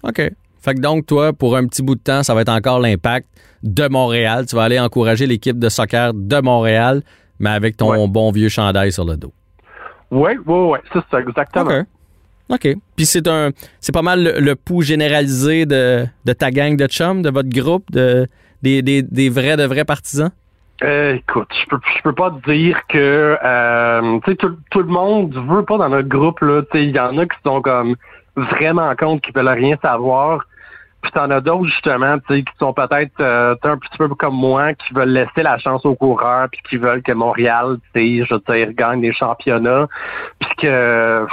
[0.04, 0.32] OK.
[0.62, 3.28] Fait que donc, toi, pour un petit bout de temps, ça va être encore l'impact
[3.62, 4.46] de Montréal.
[4.46, 7.02] Tu vas aller encourager l'équipe de soccer de Montréal,
[7.40, 9.34] mais avec ton bon vieux chandail sur le dos.
[10.10, 11.84] Oui, oui, oui, c'est ça, exactement.
[12.50, 12.68] OK.
[12.96, 16.06] Puis c'est un c'est pas mal le, pouls généralisé de,
[16.38, 18.28] ta gang de chums, de votre groupe, de,
[18.62, 20.32] des, vrais de vrais partisans?
[20.84, 25.64] Euh, écoute, je peux je peux pas dire que euh, tout, tout, le monde veut
[25.64, 26.40] pas dans notre groupe.
[26.74, 27.96] Il y en a qui sont comme
[28.36, 30.46] vraiment contre, qui veulent rien savoir.
[31.02, 34.94] Puis t'en as d'autres justement, qui sont peut-être euh, un petit peu comme moi, qui
[34.94, 38.42] veulent laisser la chance aux coureurs, puis qui veulent que Montréal, tu sais, je veux
[38.48, 39.88] dire, gagne des championnats,
[40.40, 41.26] puis que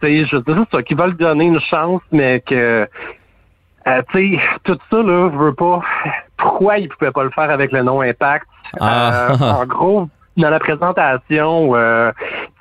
[0.00, 2.88] tu sais, je dis ça, qu'ils veulent donner une chance, mais que,
[3.86, 5.80] euh, tu sais, tout ça, là, je veux pas,
[6.36, 8.46] pourquoi ils pouvaient pas le faire avec le nom Impact?
[8.80, 9.30] Ah.
[9.30, 12.12] Euh, en gros, dans la présentation, euh,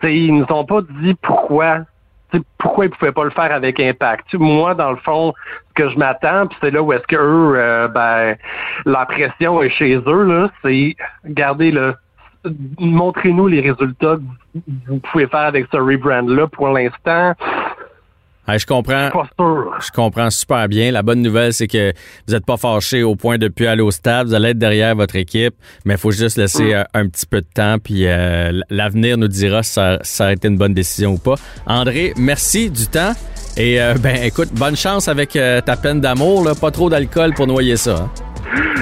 [0.01, 1.79] tu sais, ils nous ont pas dit pourquoi
[2.31, 4.33] tu sais, pourquoi ils pouvaient pas le faire avec Impact.
[4.33, 5.33] Moi, dans le fond,
[5.69, 8.35] ce que je m'attends, puis c'est là où est-ce que eux, euh, ben,
[8.85, 11.93] la pression est chez eux, là, c'est regardez là,
[12.79, 16.47] montrez-nous les résultats que vous pouvez faire avec ce rebrand-là.
[16.47, 17.33] Pour l'instant,
[18.49, 19.09] Ouais, je comprends.
[19.11, 19.73] pas sûr.
[19.85, 20.89] Je comprends super bien.
[20.93, 21.91] La bonne nouvelle, c'est que
[22.25, 24.27] vous n'êtes pas fâché au point de plus aller au stade.
[24.27, 27.41] Vous allez être derrière votre équipe, mais il faut juste laisser euh, un petit peu
[27.41, 27.75] de temps.
[27.77, 31.35] Puis euh, l'avenir nous dira si ça, ça a été une bonne décision ou pas.
[31.65, 33.11] André, merci du temps.
[33.57, 36.47] Et euh, ben écoute, bonne chance avec euh, ta peine d'amour.
[36.61, 37.95] Pas trop d'alcool pour noyer ça.
[38.03, 38.09] hein.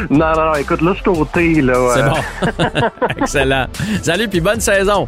[0.09, 1.73] Non, non, non, écoute, là, je suis au thé, là.
[1.95, 2.87] C'est bon.
[3.17, 3.65] Excellent.
[4.03, 5.07] Salut, puis bonne saison.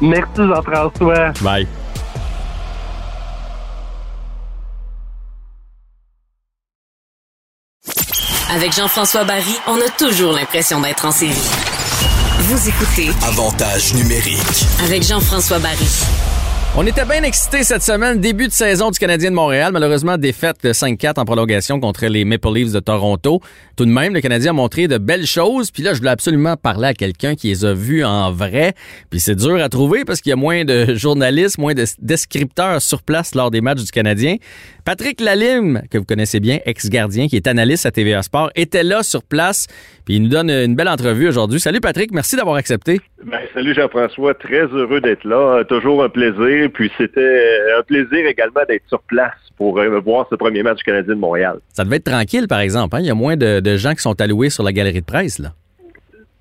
[0.00, 1.32] Merci, Jean-François.
[1.42, 1.66] Bye.
[8.54, 11.32] Avec Jean-François Barry, on a toujours l'impression d'être en série.
[12.40, 14.66] Vous écoutez Avantage numérique.
[14.84, 15.88] avec Jean-François Barry.
[16.78, 19.70] On était bien excités cette semaine, début de saison du Canadien de Montréal.
[19.72, 23.40] Malheureusement, défaite de 5-4 en prolongation contre les Maple Leafs de Toronto.
[23.78, 25.70] Tout de même, le Canadien a montré de belles choses.
[25.70, 28.74] Puis là, je voulais absolument parler à quelqu'un qui les a vus en vrai.
[29.08, 32.82] Puis c'est dur à trouver parce qu'il y a moins de journalistes, moins de descripteurs
[32.82, 34.36] sur place lors des matchs du Canadien.
[34.84, 39.02] Patrick Lalime, que vous connaissez bien, ex-gardien, qui est analyste à TVA Sport, était là
[39.02, 39.66] sur place.
[40.04, 41.58] Puis il nous donne une belle entrevue aujourd'hui.
[41.58, 43.00] Salut Patrick, merci d'avoir accepté.
[43.24, 46.65] Ben, salut Jean-François, très heureux d'être là, toujours un plaisir.
[46.68, 50.78] Puis c'était euh, un plaisir également d'être sur place pour euh, voir ce premier match
[50.78, 51.58] du Canadien de Montréal.
[51.72, 52.96] Ça devait être tranquille, par exemple.
[52.96, 53.00] hein?
[53.00, 55.38] Il y a moins de, de gens qui sont alloués sur la galerie de presse.
[55.38, 55.50] Là.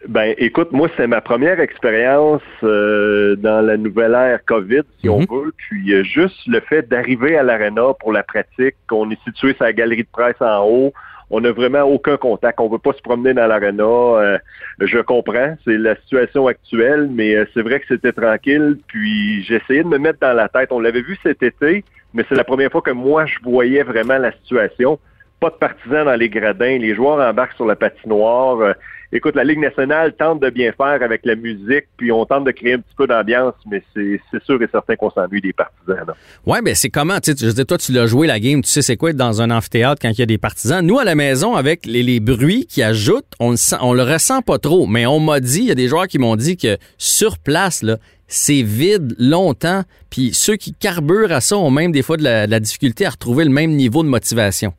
[0.07, 5.21] Ben, écoute, moi, c'est ma première expérience euh, dans la nouvelle ère COVID, si on
[5.21, 5.25] Mhm.
[5.31, 5.53] veut.
[5.57, 9.63] Puis euh, juste le fait d'arriver à l'arena pour la pratique, qu'on est situé sur
[9.63, 10.93] la galerie de presse en haut,
[11.29, 12.59] on n'a vraiment aucun contact.
[12.59, 13.83] On ne veut pas se promener dans l'arena.
[13.83, 14.37] Euh,
[14.79, 18.77] je comprends, c'est la situation actuelle, mais euh, c'est vrai que c'était tranquille.
[18.87, 20.71] Puis essayé de me mettre dans la tête.
[20.71, 21.83] On l'avait vu cet été,
[22.13, 24.99] mais c'est la première fois que moi, je voyais vraiment la situation.
[25.39, 26.77] Pas de partisans dans les gradins.
[26.77, 28.75] Les joueurs embarquent sur la patinoire.
[29.15, 32.51] Écoute, la Ligue nationale tente de bien faire avec la musique, puis on tente de
[32.51, 36.13] créer un petit peu d'ambiance, mais c'est sûr et certain qu'on s'ennuie des partisans.
[36.45, 38.69] Ouais, ben c'est comment, tu sais, je dire, toi, tu l'as joué la game, tu
[38.69, 40.85] sais c'est quoi être dans un amphithéâtre quand il y a des partisans.
[40.85, 45.05] Nous, à la maison, avec les, bruits qui ajoutent, on le, ressent pas trop, mais
[45.05, 47.85] on m'a dit, il y a des joueurs qui m'ont dit que sur place,
[48.27, 52.59] c'est vide longtemps, puis ceux qui carburent à ça ont même des fois de la
[52.59, 54.73] difficulté à retrouver le même niveau de motivation.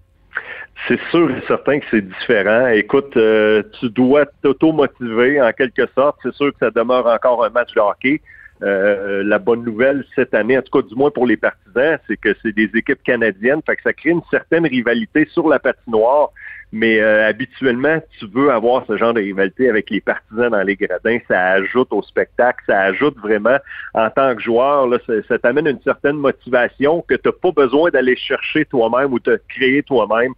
[0.89, 2.69] C'est sûr et certain que c'est différent.
[2.69, 6.19] Écoute, euh, tu dois t'auto-motiver en quelque sorte.
[6.23, 8.21] C'est sûr que ça demeure encore un match de hockey.
[8.63, 12.17] Euh, la bonne nouvelle cette année, en tout cas du moins pour les partisans, c'est
[12.17, 16.31] que c'est des équipes canadiennes, fait que ça crée une certaine rivalité sur la patinoire.
[16.73, 20.75] Mais euh, habituellement, tu veux avoir ce genre de rivalité avec les partisans dans les
[20.75, 21.19] gradins.
[21.29, 23.59] Ça ajoute au spectacle, ça ajoute vraiment
[23.95, 24.89] en tant que joueur,
[25.29, 29.39] ça, t'amène une certaine motivation que tu n'as pas besoin d'aller chercher toi-même ou te
[29.49, 30.33] créer toi-même.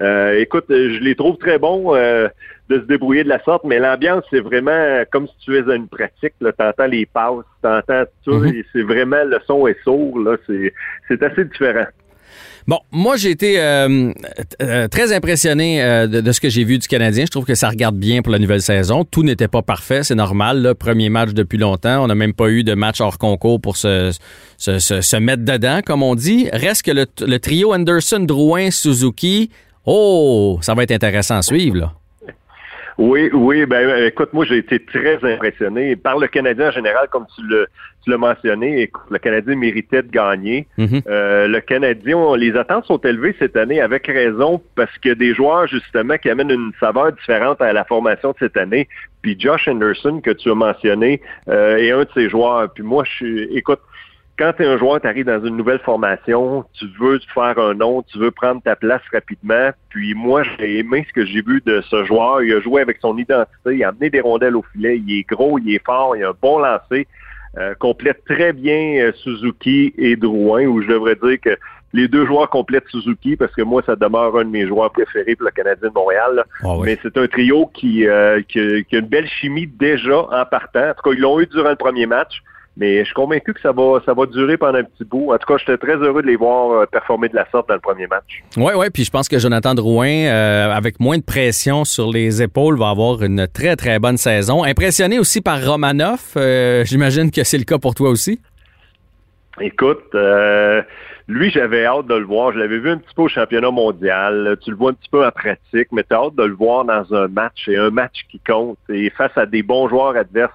[0.00, 2.28] Euh, écoute, euh, je les trouve très bons euh,
[2.68, 5.88] de se débrouiller de la sorte, mais l'ambiance, c'est vraiment comme si tu faisais une
[5.88, 6.34] pratique.
[6.40, 8.34] Tu entends les passes, tu entends tout.
[8.34, 8.62] Mhm.
[8.72, 10.18] C'est vraiment le son est sourd.
[10.46, 10.72] C'est
[11.08, 11.86] c'est assez différent.
[12.68, 14.12] Bon, moi, j'ai été euh,
[14.62, 17.24] euh, très impressionné euh, de, de ce que j'ai vu du Canadien.
[17.24, 19.02] Je trouve que ça regarde bien pour la nouvelle saison.
[19.04, 20.62] Tout n'était pas parfait, c'est normal.
[20.62, 20.74] Là.
[20.74, 22.04] Premier match depuis longtemps.
[22.04, 24.12] On n'a même pas eu de match hors concours pour se,
[24.58, 26.48] se, se- se mettre dedans, comme on dit.
[26.52, 29.50] Reste que le, le trio Anderson, Drouin, Suzuki.
[29.86, 31.76] Oh, ça va être intéressant à suivre.
[31.76, 31.92] Là.
[32.98, 37.24] Oui, oui, ben écoute, moi j'ai été très impressionné par le Canadien en général, comme
[37.34, 37.66] tu le
[38.04, 38.82] tu l'as mentionné.
[38.82, 40.66] Écoute, le Canadien méritait de gagner.
[40.78, 41.02] Mhm.
[41.06, 45.12] Euh, le Canadien, on- les attentes sont élevées cette année avec raison parce qu'il y
[45.12, 48.86] a des joueurs justement qui amènent une saveur différente à la formation de cette année.
[49.22, 52.70] Puis Josh Anderson que tu as mentionné euh, est un de ces joueurs.
[52.72, 53.80] Puis moi, je suis, écoute,
[54.40, 57.58] quand tu es un joueur, tu arrives dans une nouvelle formation, tu veux te faire
[57.58, 59.68] un nom, tu veux prendre ta place rapidement.
[59.90, 62.42] Puis moi, j'ai aimé ce que j'ai vu de ce joueur.
[62.42, 65.28] Il a joué avec son identité, il a amené des rondelles au filet, il est
[65.28, 67.06] gros, il est fort, il a un bon lancer.
[67.58, 71.58] Euh, complète très bien euh, Suzuki et Drouin, où je devrais dire que
[71.92, 75.36] les deux joueurs complètent Suzuki parce que moi, ça demeure un de mes joueurs préférés
[75.36, 76.44] pour le Canadien de Montréal.
[76.62, 76.86] Ah oui.
[76.86, 80.88] Mais c'est un trio qui, euh, qui, qui a une belle chimie déjà en partant.
[80.88, 82.42] En tout cas, ils l'ont eu durant le premier match.
[82.80, 85.32] Mais je suis convaincu que ça va, ça va durer pendant un petit bout.
[85.32, 87.74] En tout cas, j'étais très heureux de les voir euh, performer de la sorte dans
[87.74, 88.42] le premier match.
[88.56, 92.40] Oui, oui, puis je pense que Jonathan Drouin, euh, avec moins de pression sur les
[92.40, 94.64] épaules, va avoir une très, très bonne saison.
[94.64, 96.32] Impressionné aussi par Romanoff.
[96.38, 98.40] euh, J'imagine que c'est le cas pour toi aussi.
[99.60, 100.80] Écoute, euh,
[101.28, 102.52] lui, j'avais hâte de le voir.
[102.52, 104.56] Je l'avais vu un petit peu au championnat mondial.
[104.64, 106.86] Tu le vois un petit peu en pratique, mais tu as hâte de le voir
[106.86, 110.54] dans un match et un match qui compte et face à des bons joueurs adverses.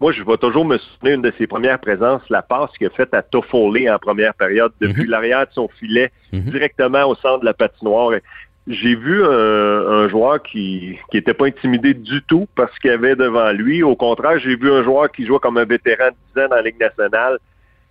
[0.00, 2.90] Moi, je vais toujours me souvenir une de ses premières présences, la passe qu'il a
[2.90, 5.10] faite à Toffoli en première période, depuis Mhm.
[5.10, 6.50] l'arrière de son filet, Mhm.
[6.50, 8.12] directement au centre de la patinoire.
[8.66, 12.94] J'ai vu un, un joueur qui qui était pas intimidé du tout parce qu'il y
[12.94, 13.82] avait devant lui.
[13.82, 16.56] Au contraire, j'ai vu un joueur qui jouait comme un vétéran de 10 ans dans
[16.56, 17.38] la Ligue nationale.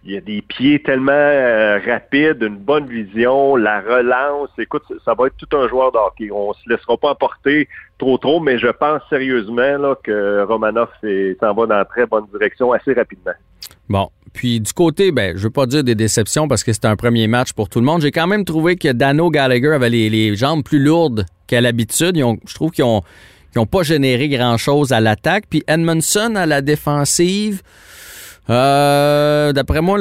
[0.05, 4.49] Il a des pieds tellement euh, rapides, une bonne vision, la relance.
[4.57, 6.31] Écoute, ça va être tout un joueur de hockey.
[6.31, 11.53] On se laissera pas emporter trop trop, mais je pense sérieusement là, que Romanov s'en
[11.53, 13.33] va dans la très bonne direction assez rapidement.
[13.89, 14.09] Bon.
[14.33, 17.27] Puis du côté, ben, je veux pas dire des déceptions parce que c'était un premier
[17.27, 18.01] match pour tout le monde.
[18.01, 22.15] J'ai quand même trouvé que Dano Gallagher avait les, jambes plus lourdes qu'à l'habitude.
[22.15, 23.01] Je trouve qu'ils ont,
[23.55, 25.45] ils ont pas généré grand-chose à l'attaque.
[25.49, 27.63] Puis Edmondson à la défensive.
[28.49, 29.97] Euh, D'après moi,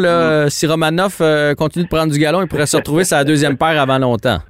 [0.51, 3.81] si Romanov euh, continue de prendre du galon, il pourrait se retrouver sa deuxième paire
[3.81, 4.41] avant longtemps.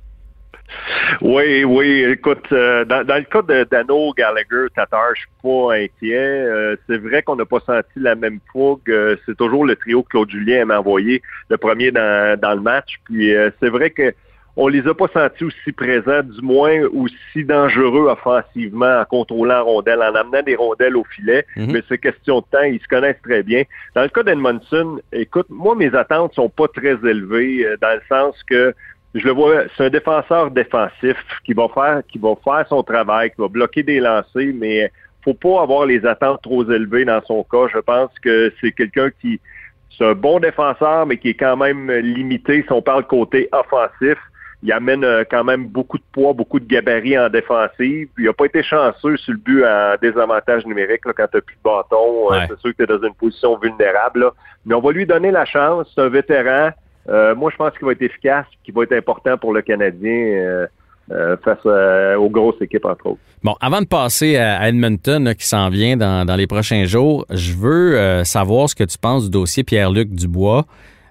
[1.20, 5.74] Oui, oui, écoute, euh, dans, dans le cas de Dano Gallagher, Tatar, je suis pas
[5.74, 6.16] inquiet.
[6.16, 8.80] Euh, c'est vrai qu'on n'a pas senti la même fougue.
[8.88, 12.60] Euh, c'est toujours le trio que Claude Julien m'a envoyé, le premier dans, dans le
[12.60, 12.98] match.
[13.04, 14.14] Puis c'est vrai que
[14.60, 19.60] on les a pas sentis aussi présents, du moins aussi dangereux offensivement en contrôlant la
[19.60, 21.46] rondelle, en amenant des rondelles au filet.
[21.56, 21.70] Mhm.
[21.70, 23.62] Mais c'est question de temps, ils se connaissent très bien.
[23.94, 28.02] Dans le cas d'Edmondson, écoute, moi, mes attentes sont pas très élevées, euh, dans le
[28.08, 28.74] sens que
[29.14, 33.30] je le vois, c'est un défenseur défensif qui va faire, qui va faire son travail,
[33.30, 34.90] qui va bloquer des lancers, mais
[35.24, 37.68] faut pas avoir les attentes trop élevées dans son cas.
[37.72, 39.40] Je pense que c'est quelqu'un qui,
[39.96, 44.18] c'est un bon défenseur, mais qui est quand même limité si on parle côté offensif.
[44.62, 48.08] Il amène euh, quand même beaucoup de poids, beaucoup de gabarit en défensive.
[48.18, 51.40] Il n'a pas été chanceux sur le but en désavantage numérique là, quand tu n'as
[51.42, 52.32] plus de bâton.
[52.32, 52.46] Euh, Ouais.
[52.48, 54.20] C'est sûr que tu es dans une position vulnérable.
[54.20, 54.30] là.
[54.66, 55.86] Mais on va lui donner la chance.
[55.94, 56.70] C'est un vétéran.
[57.08, 60.10] Euh, moi, je pense qu'il va être efficace, qu'il va être important pour le Canadien
[60.10, 60.66] euh,
[61.10, 61.64] euh, face
[62.18, 63.20] aux grosses équipes, entre autres.
[63.42, 66.84] Bon, avant de passer à à Edmonton là, qui s'en vient dans, dans les prochains
[66.84, 70.64] jours, je veux euh, savoir ce que tu penses du dossier Pierre-Luc Dubois.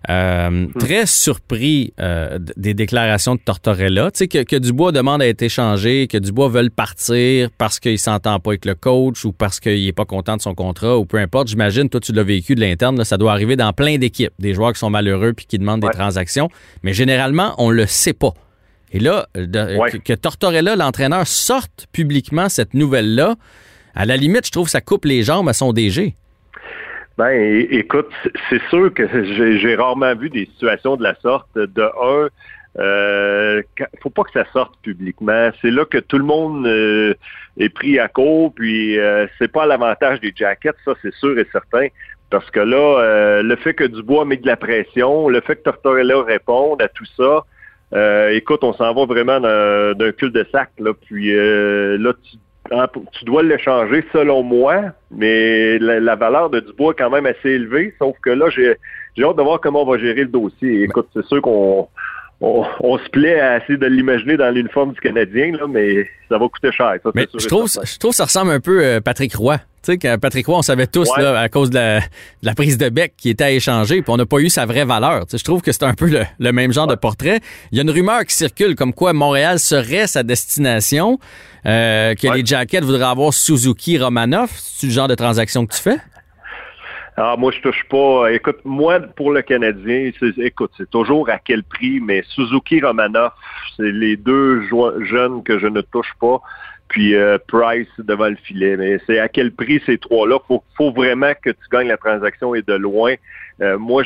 [0.09, 4.09] Euh, Très surpris euh, des déclarations de Tortorella.
[4.11, 7.99] Tu sais, que, que Dubois demande à être échangé, que Dubois veut partir parce qu'il
[7.99, 11.05] s'entend pas avec le coach ou parce qu'il est pas content de son contrat ou
[11.05, 11.49] peu importe.
[11.49, 14.31] J'imagine, toi, tu l'as vécu de l'interne, là, ça doit arriver dans plein d'équipes.
[14.39, 15.89] Des joueurs qui sont malheureux puis qui demandent Ouais.
[15.91, 16.49] des transactions.
[16.83, 18.33] Mais généralement, on le sait pas.
[18.93, 19.91] Et là, de- Ouais.
[19.91, 23.35] que, que Tortorella, l'entraîneur, sorte publiquement cette nouvelle-là,
[23.93, 26.15] à la limite, je trouve que ça coupe les jambes à son DG.
[27.17, 28.09] Ben, écoute,
[28.49, 29.07] c'est- sûr que
[29.57, 31.47] j'ai rarement vu des situations de la sorte.
[31.55, 32.29] De un,
[32.79, 33.63] euh,
[34.01, 35.49] faut pas que ça sorte publiquement.
[35.61, 37.15] C'est là que tout le monde euh,
[37.57, 41.47] est pris à court, puis euh, c'est pas l'avantage des jackets, ça c'est sûr et
[41.51, 41.87] certain.
[42.29, 45.63] Parce que là, euh, le fait que Dubois met de la pression, le fait que
[45.63, 47.45] Tortorella réponde à tout ça,
[47.93, 50.69] euh, écoute, on s'en va vraiment d'un cul-de-sac.
[50.77, 52.37] Là, puis là, tu
[53.13, 57.49] tu dois l'échanger selon moi, mais la, la valeur de Dubois est quand même assez
[57.49, 58.75] élevée, sauf que là, j'ai
[59.23, 60.83] hâte de voir comment on va gérer le dossier.
[60.83, 61.87] Écoute, c'est sûr qu'on
[62.41, 66.37] on, on se plaît à essayer de l'imaginer dans l'uniforme du Canadien, là, mais ça
[66.37, 66.93] va coûter cher.
[67.03, 69.57] Ça, Mais je trouve, je trouve que ça ressemble un peu à Patrick Roy.
[69.83, 71.23] Tu sais, Patrick Roy, on savait tous, Ouais.
[71.23, 72.05] là, à cause de la, de
[72.43, 74.83] la prise de bec qui était à échanger, puis on n'a pas eu sa vraie
[74.85, 75.21] valeur.
[75.25, 77.39] Tu sais, je trouve que c'est un peu le, le même genre de portrait.
[77.71, 81.19] Il y a une rumeur qui circule comme quoi Montréal serait sa destination,
[81.65, 82.37] euh, que Ouais.
[82.37, 84.51] les Jackets voudraient avoir Suzuki Romanov.
[84.57, 85.97] C'est le genre de transaction que tu fais?
[87.19, 88.31] Ah, moi, je touche pas.
[88.31, 93.31] Écoute, moi, pour le Canadien, écoute, c'est toujours à quel prix, mais Suzuki Romanov,
[93.75, 94.61] c'est les deux
[95.01, 96.39] jeunes que je ne touche pas.
[96.89, 98.77] Puis euh, Price devant le filet.
[98.77, 100.37] Mais c'est à quel prix ces trois-là?
[100.47, 103.15] Faut, faut vraiment que tu gagnes la transaction et de loin.
[103.61, 104.03] Euh, moi,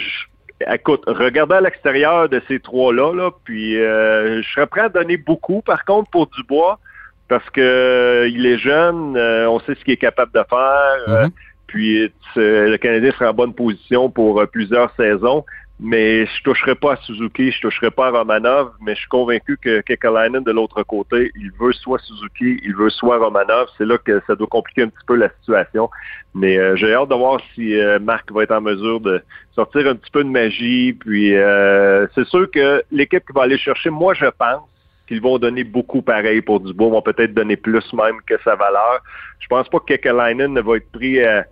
[0.74, 5.18] écoute, regardez à l'extérieur de ces trois-là, là, puis euh, je serais prêt à donner
[5.18, 6.80] beaucoup, par contre, pour Dubois,
[7.28, 11.24] parce que il est jeune, on sait ce qu'il est capable de faire.
[11.26, 11.32] Mhm.
[11.72, 15.46] Puis le Canadien sera en bonne position pour euh, plusieurs saisons.
[15.84, 19.58] Mais je toucherai pas à Suzuki, je toucherai pas à Romanov, mais je suis convaincu
[19.58, 23.68] que Kekalainen de l'autre côté, il veut soit Suzuki, il veut soit Romanov.
[23.78, 25.90] C'est là que ça doit compliquer un petit peu la situation.
[26.36, 29.24] Mais euh, j'ai hâte de voir si euh, Marc va être en mesure de
[29.56, 30.94] sortir un petit peu de magie.
[30.94, 34.68] Puis euh, c'est sûr que l'équipe qui va aller chercher, moi je pense
[35.08, 39.02] qu'ils vont donner beaucoup pareil pour Dubois, vont peut-être donner plus même que sa valeur.
[39.40, 41.44] Je pense pas que Kekalainen ne va être pris à-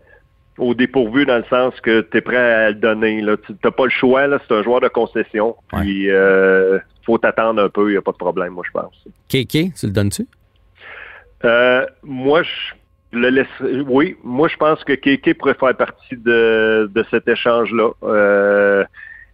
[0.60, 3.24] au dépourvu dans le sens que tu es prêt à le donner.
[3.46, 5.56] Tu n'as pas le choix, là, c'est un joueur de concession.
[5.74, 5.82] Ouais.
[5.82, 9.04] Puis euh, faut t'attendre un peu, il n'y a pas de problème, moi je pense.
[9.30, 10.28] KK, tu le donnes-tu?
[11.46, 12.76] Euh, moi, je
[13.12, 13.48] le laisse.
[13.88, 17.92] Oui, moi, je pense que Kéké pourrait faire partie de, de cet échange-là.
[18.04, 18.84] Euh,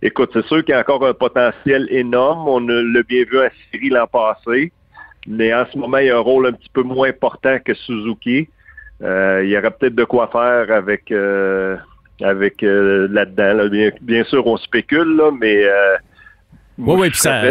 [0.01, 2.47] écoute, c'est sûr qu'il y a encore un potentiel énorme.
[2.47, 4.71] On l'a bien vu à Syrie l'an passé.
[5.27, 7.73] Mais en ce moment, il y a un rôle un petit peu moins important que
[7.73, 8.47] Suzuki.
[9.03, 11.75] Euh, il y aurait peut-être de quoi faire avec euh,
[12.21, 13.69] avec euh, là-dedans.
[14.01, 15.63] Bien, sûr, on spécule, là, mais
[16.77, 17.41] oui, oui, puis ça.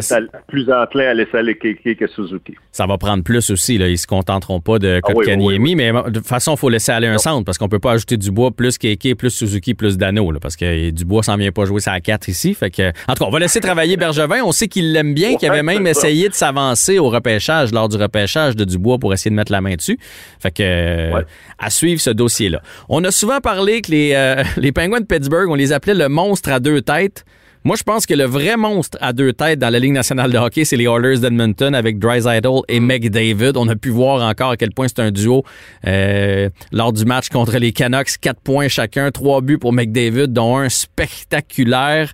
[0.49, 2.55] plus enclin à laisser aller Keke que Suzuki.
[2.73, 3.79] Ça va prendre plus aussi.
[3.79, 3.89] Là.
[3.89, 7.07] Ils se contenteront pas de ah Kotkaniemi, mais de toute façon, il faut laisser aller
[7.07, 10.31] un centre parce qu'on peut pas ajouter du bois plus Keke, plus Suzuki, plus Dano,
[10.31, 12.55] là, parce que Dubois s'en vient pas jouer ça à 4 ici.
[12.55, 14.43] Fait que, en tout cas, on va laisser travailler Bergevin.
[14.45, 17.97] On sait qu'il l'aime bien, qu'il avait même essayé de s'avancer au repêchage, lors du
[17.97, 19.99] repêchage de Dubois pour essayer de mettre la main dessus.
[20.39, 21.11] Fait que,
[21.59, 22.61] à suivre ce dossier-là.
[22.89, 26.09] On a souvent parlé que les, euh, les Penguins de Pittsburgh, on les appelait le
[26.09, 27.25] monstre à deux têtes.
[27.67, 30.37] Moi, je pense que le vrai monstre à deux têtes dans la Ligue nationale de
[30.37, 33.57] hockey, c'est les Oilers d'Edmonton avec Drysdale et McDavid.
[33.57, 35.45] On a pu voir encore à quel point c'est un duo
[35.87, 38.19] euh, lors du match contre les Canucks.
[38.21, 42.13] Quatre points chacun, trois buts pour McDavid, dont un spectaculaire.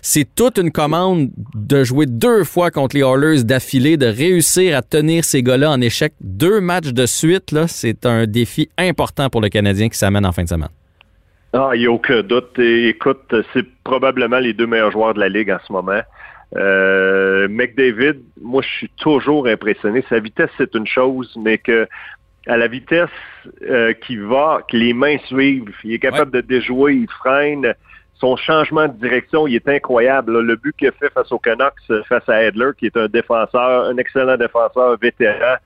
[0.00, 4.80] C'est toute une commande de jouer deux fois contre les Oilers d'affilée, de réussir à
[4.80, 6.14] tenir ces gars-là en échec.
[6.22, 10.32] Deux matchs de suite, là, c'est un défi important pour le Canadien qui s'amène en
[10.32, 10.70] fin de semaine.
[11.52, 12.58] Ah, il n'y a aucun doute.
[12.58, 16.02] écoute, c'est probablement les deux meilleurs joueurs de la Ligue en ce moment.
[16.56, 20.04] Euh, McDavid, moi, je suis toujours impressionné.
[20.08, 21.86] Sa vitesse, c'est une chose, mais que
[22.46, 23.08] à la vitesse
[23.62, 27.74] euh, qui va, que les mains suivent, il est capable de déjouer, il freine.
[28.14, 30.40] Son changement de direction, il est incroyable.
[30.40, 31.74] Le but qu'il a fait face aux Canucks,
[32.08, 35.56] face à Edler, qui est un défenseur, un excellent défenseur vétéran,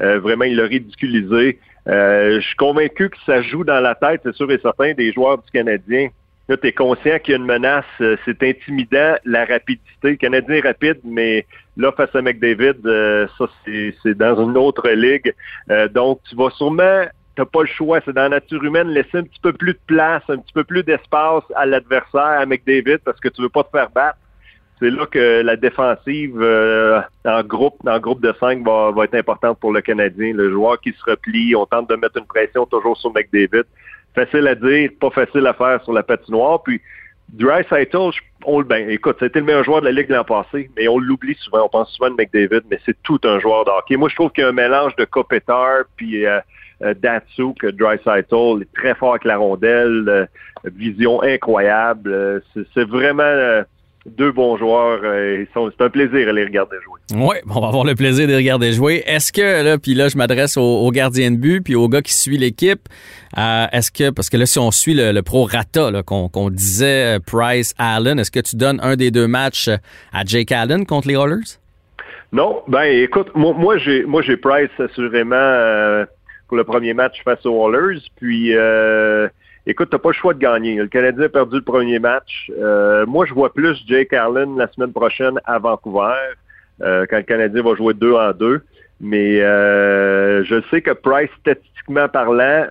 [0.00, 1.58] euh, vraiment, il l'a ridiculisé.
[1.88, 5.12] Euh, je suis convaincu que ça joue dans la tête, c'est sûr et certain, des
[5.12, 6.08] joueurs du Canadien.
[6.48, 9.82] Là, tu es conscient qu'il y a une menace, euh, c'est intimidant, la rapidité.
[10.10, 14.88] Le Canadien est rapide, mais là, face à McDavid, euh, ça, c'est dans une autre
[14.90, 15.34] ligue.
[15.92, 17.04] donc, tu vas sûrement,
[17.36, 19.80] tu pas le choix, c'est dans la nature humaine, laisser un petit peu plus de
[19.86, 23.64] place, un petit peu plus d'espace à l'adversaire, à McDavid, parce que tu veux pas
[23.64, 24.18] te faire battre
[24.78, 29.14] c'est là que la défensive euh, en groupe, en groupe de cinq va, va, être
[29.14, 30.32] importante pour le Canadien.
[30.34, 33.64] Le joueur qui se replie, on tente de mettre une pression toujours sur McDavid.
[34.14, 36.62] Facile à dire, pas facile à faire sur la patinoire.
[36.62, 36.80] Puis
[37.32, 37.62] Dry
[38.44, 41.36] on ben, écoute, c'était le meilleur joueur de la Ligue l'an passé, mais on l'oublie
[41.36, 41.64] souvent.
[41.64, 43.96] On pense souvent de McDavid, mais c'est tout un joueur de hockey.
[43.96, 46.40] Moi, je trouve qu'il y a un mélange de Kopitar puis euh,
[46.82, 50.26] euh Datsu, que Dry est très fort avec la rondelle, euh,
[50.64, 52.42] vision incroyable.
[52.74, 53.62] c'est vraiment
[54.06, 55.00] deux bons joueurs.
[55.04, 57.00] Euh, c'est un plaisir à les regarder jouer.
[57.14, 59.02] Oui, on va avoir le plaisir de les regarder jouer.
[59.06, 62.12] Est-ce que, là, puis là, je m'adresse aux, gardiens de but, puis aux gars qui
[62.12, 62.88] suivent l'équipe,
[63.38, 67.18] euh, est-ce que, parce que là, si on suit le, pro rata qu'on disait euh,
[67.24, 69.70] Price Allen, est-ce que tu donnes un des deux matchs
[70.12, 71.58] à Jake Allen contre les Oilers?
[72.32, 76.04] Non, ben écoute, moi, moi j'ai moi j'ai Price assurément
[76.48, 78.54] pour le premier match face aux Oilers, puis
[79.66, 80.76] écoute, t'as pas le choix de gagner.
[80.76, 82.50] Le Canadien a perdu le premier match.
[82.58, 86.14] Euh, moi, je vois plus Jake Allen la semaine prochaine à Vancouver,
[86.82, 88.62] euh, quand le Canadien va jouer deux en deux.
[89.00, 92.66] Mais euh, je sais que Price, statistiquement parlant,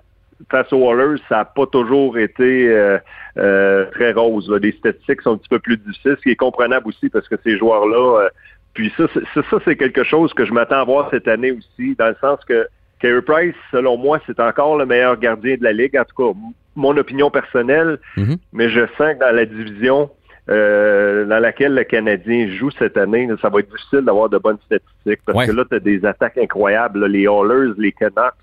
[0.50, 2.98] face aux Wallers, ça n'a pas toujours été
[3.36, 4.52] très rose.
[4.62, 7.36] Les statistiques sont un petit peu plus difficiles, ce qui est comprenable aussi parce que
[7.44, 8.30] ces joueurs-là.
[8.74, 11.96] puis ça, c'est, ça, c'est quelque chose que je m'attends à voir cette année aussi,
[11.96, 12.68] dans le sens que
[13.02, 15.98] Carey Price, selon moi, c'est encore le meilleur gardien de la Ligue.
[15.98, 16.40] En tout cas,
[16.76, 18.38] mon opinion personnelle, mhm.
[18.54, 20.10] mais je sens que dans la division
[20.50, 24.58] euh, dans laquelle le Canadien joue cette année, ça va être difficile d'avoir de bonnes
[24.66, 27.06] statistiques parce que là, tu as des attaques incroyables.
[27.06, 28.34] les Hallers, les Canucks,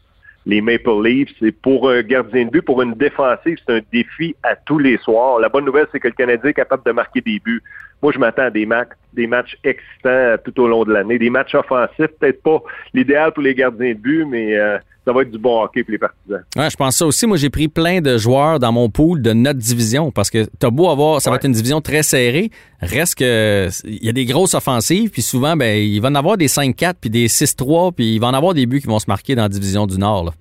[0.46, 1.30] les Maple Leafs.
[1.38, 4.96] C'est pour un gardien de but, pour une défensive, c'est un défi à tous les
[4.98, 5.38] soirs.
[5.40, 7.62] La bonne nouvelle, c'est que le Canadien est capable de marquer des buts.
[8.02, 8.68] Moi, je m'attends à des,
[9.12, 12.62] des matchs excitants tout au long de l'année, des matchs offensifs, peut-être pas
[12.94, 15.92] l'idéal pour les gardiens de but, mais euh, ça va être du bon hockey pour
[15.92, 16.44] les partisans.
[16.54, 17.26] Ouais, je pense ça aussi.
[17.26, 20.70] Moi, j'ai pris plein de joueurs dans mon pool de notre division parce que t'as
[20.70, 24.26] beau avoir, ça va être une division très serrée, reste que il y a des
[24.26, 28.14] grosses offensives, puis souvent, ben, il va en avoir des 5-4 puis des 6-3, puis
[28.14, 30.26] il va en avoir des buts qui vont se marquer dans la division du Nord.
[30.26, 30.32] Là.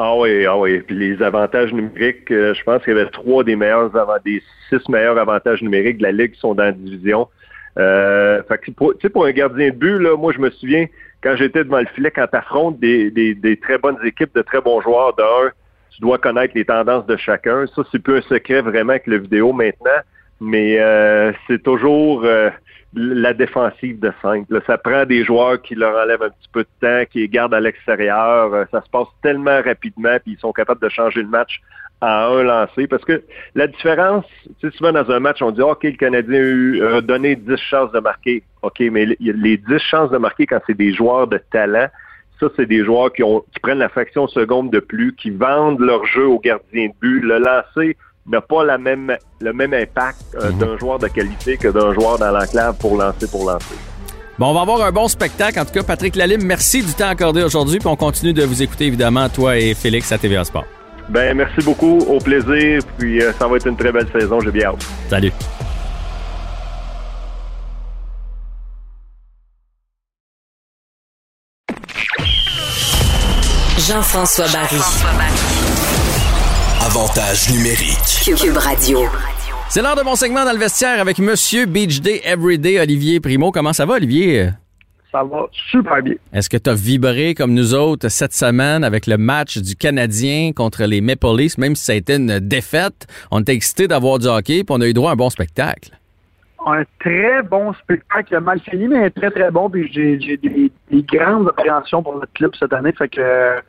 [0.00, 0.80] Ah oui, ah oui.
[0.90, 3.90] Les avantages numériques, euh, je pense qu'il y avait trois des meilleurs
[4.24, 7.26] des six meilleurs avantages numériques de la Ligue qui sont dans la division.
[7.78, 10.86] Euh, fait que pour, pour un gardien de but, là, moi je me souviens,
[11.20, 14.60] quand j'étais devant le filet, quand tu affrontes des, des, très bonnes équipes, de très
[14.60, 15.50] bons joueurs, d'un,
[15.90, 17.66] tu dois connaître les tendances de chacun.
[17.74, 20.00] Ça, c'est plus un secret vraiment avec le vidéo maintenant,
[20.40, 22.50] mais euh, c'est toujours euh,
[22.94, 24.46] la défensive de 5.
[24.66, 27.54] ça prend des joueurs qui leur enlèvent un petit peu de temps, qui les gardent
[27.54, 28.54] à l'extérieur.
[28.54, 31.60] Euh, ça se passe tellement rapidement, puis ils sont capables de changer le match
[32.00, 32.86] à un lancé.
[32.86, 33.22] Parce que
[33.54, 34.24] la différence,
[34.60, 37.56] tu sais, souvent dans un match, on dit OK, le Canadien a, eu, donné 10
[37.56, 38.42] chances de marquer.
[38.62, 41.88] OK, mais les 10 chances de marquer quand c'est des joueurs de talent,
[42.40, 45.80] ça, c'est des joueurs qui, ont, qui prennent la fraction seconde de plus, qui vendent
[45.80, 47.20] leur jeu au gardien de but.
[47.20, 47.96] Le lancer
[48.30, 50.58] n'a pas la même, le même impact euh, Mhm.
[50.58, 53.74] d'un joueur de qualité que d'un joueur dans l'enclave pour lancer, pour lancer.
[54.38, 55.58] Bon, on va avoir un bon spectacle.
[55.58, 57.78] En tout cas, Patrick Lalime, merci du temps accordé aujourd'hui.
[57.78, 60.64] Puis on continue de vous écouter, évidemment, toi et Félix à TVA Sport.
[61.08, 64.50] Ben, merci beaucoup, au plaisir, puis euh, ça va être une très belle saison, j'ai
[64.50, 64.84] bien hâte.
[65.08, 65.32] Salut.
[73.78, 74.78] Jean-François Barry.
[76.88, 78.38] Avantage numérique.
[78.40, 79.00] Cube Radio.
[79.68, 83.50] C'est l'heure de mon segment dans le vestiaire avec Monsieur Beach Day Everyday, Olivier Primo.
[83.50, 84.48] Comment ça va, Olivier?
[85.12, 86.14] Ça va super bien.
[86.32, 90.52] Est-ce que tu as vibré comme nous autres cette semaine avec le match du Canadien
[90.56, 93.06] contre les Maple Leafs, même si ça a été une défaite?
[93.30, 95.90] On était excités d'avoir du hockey, puis on a eu droit à un bon spectacle.
[96.66, 99.68] un très bon spectacle, mal fini, mais très, très bon.
[99.68, 102.92] Puis j'ai j'ai des, des grandes appréhensions pour notre club cette année.
[102.96, 103.60] Fait que euh,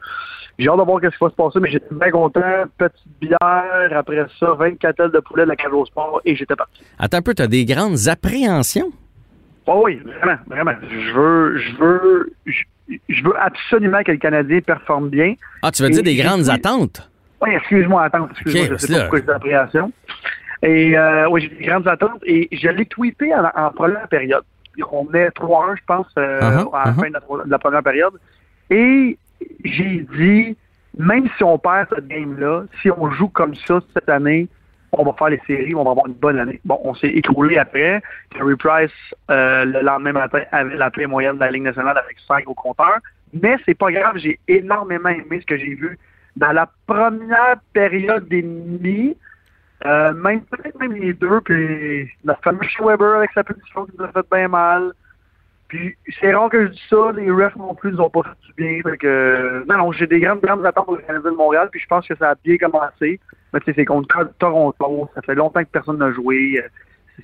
[0.60, 2.42] j'ai hâte de voir ce qui va se passer, mais j'étais bien content.
[2.78, 3.40] Petite bière,
[3.96, 6.84] après ça, 24 ailes de poulet de la cage au sport et j'étais parti.
[7.00, 8.92] Attends un peu, tu as des grandes appréhensions?
[9.66, 10.74] Oh oui, vraiment, vraiment.
[10.90, 15.36] Je veux, je veux, je, veux absolument que le Canadien performe bien.
[15.62, 17.10] Ah, tu veux Et dire des grandes attentes?
[17.42, 19.92] Oui, excuse-moi, attends, excuse-moi, Ok, je sais pas pourquoi j'ai des appréhensions.
[20.62, 24.44] Et euh, oui, j'ai des grandes attentes et je l'ai tweeté en, en première période.
[24.92, 26.96] On est 3-1, je pense, euh, Uh-huh, à la uh-huh.
[26.96, 28.14] fin de la, de la première période.
[28.70, 29.18] Et
[29.64, 30.58] j'ai dit,
[30.98, 34.48] même si on perd cette game-là, si on joue comme ça cette année,
[34.92, 36.60] on va faire les séries, on va avoir une bonne année.
[36.66, 38.02] Bon, on s'est écroulé après.
[38.32, 38.92] Carey Price,
[39.30, 42.54] euh, le lendemain matin, avait la paix moyenne de la Ligue nationale avec 5 au
[42.54, 42.98] compteur.
[43.34, 46.00] Mais c'est pas grave, j'ai énormément aimé ce que j'ai vu
[46.36, 48.44] dans la première période des
[49.86, 54.06] euh, même peut-être même les deux, puis la fameuse Weber avec sa position qui nous
[54.06, 54.92] a fait bien mal.
[55.70, 58.48] Puis c'est rare que je dis ça, les refs non plus nous ont pas fait
[58.48, 58.82] du bien.
[58.82, 61.80] Fait que, non, non, j'ai des grandes, grandes attentes pour le Canadien de Montréal, puis
[61.80, 63.20] je pense que ça a bien commencé.
[63.54, 66.64] Mais c'est contre Toronto, ça fait longtemps que personne n'a joué.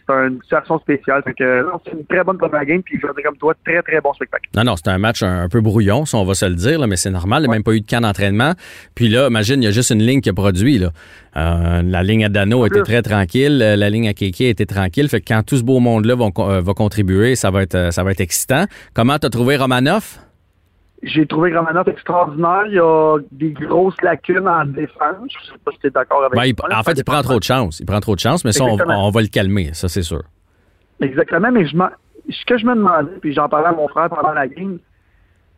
[0.08, 1.24] C'est une situation spéciale.
[1.24, 3.82] Fait que, non, c'est une très bonne première game, puis je dire comme toi, très,
[3.82, 4.50] très bon spectacle.
[4.56, 6.80] Non, non, c'est un match un, un peu brouillon, ça, on va se le dire,
[6.80, 7.44] là, mais c'est normal.
[7.44, 8.54] Il n'y a même pas eu de camp d'entraînement.
[8.96, 10.80] Puis là, imagine, il y a juste une ligne qui a produit.
[10.80, 10.92] Là.
[11.38, 15.10] Euh, la ligne à Dano était très tranquille, euh, la ligne à Kéké était tranquille.
[15.10, 18.04] Fait que quand tout ce beau monde-là va, euh, va contribuer, ça va être, ça
[18.04, 18.66] va être excitant.
[18.94, 20.20] Comment t'as trouvé Romanoff?
[21.06, 22.64] J'ai trouvé Romanov extraordinaire.
[22.68, 25.30] Il y a des grosses lacunes en défense.
[25.30, 26.80] Je sais pas si tu es d'accord avec Ben, il- moi.
[26.80, 27.80] en fait, il prend trop de chance.
[27.80, 30.24] Il prend trop de chance, mais ça, on, va le calmer, ça, c'est sûr.
[31.00, 31.76] Exactement, mais je
[32.30, 34.80] ce que je me demandais, puis j'en parlais à mon frère pendant la game,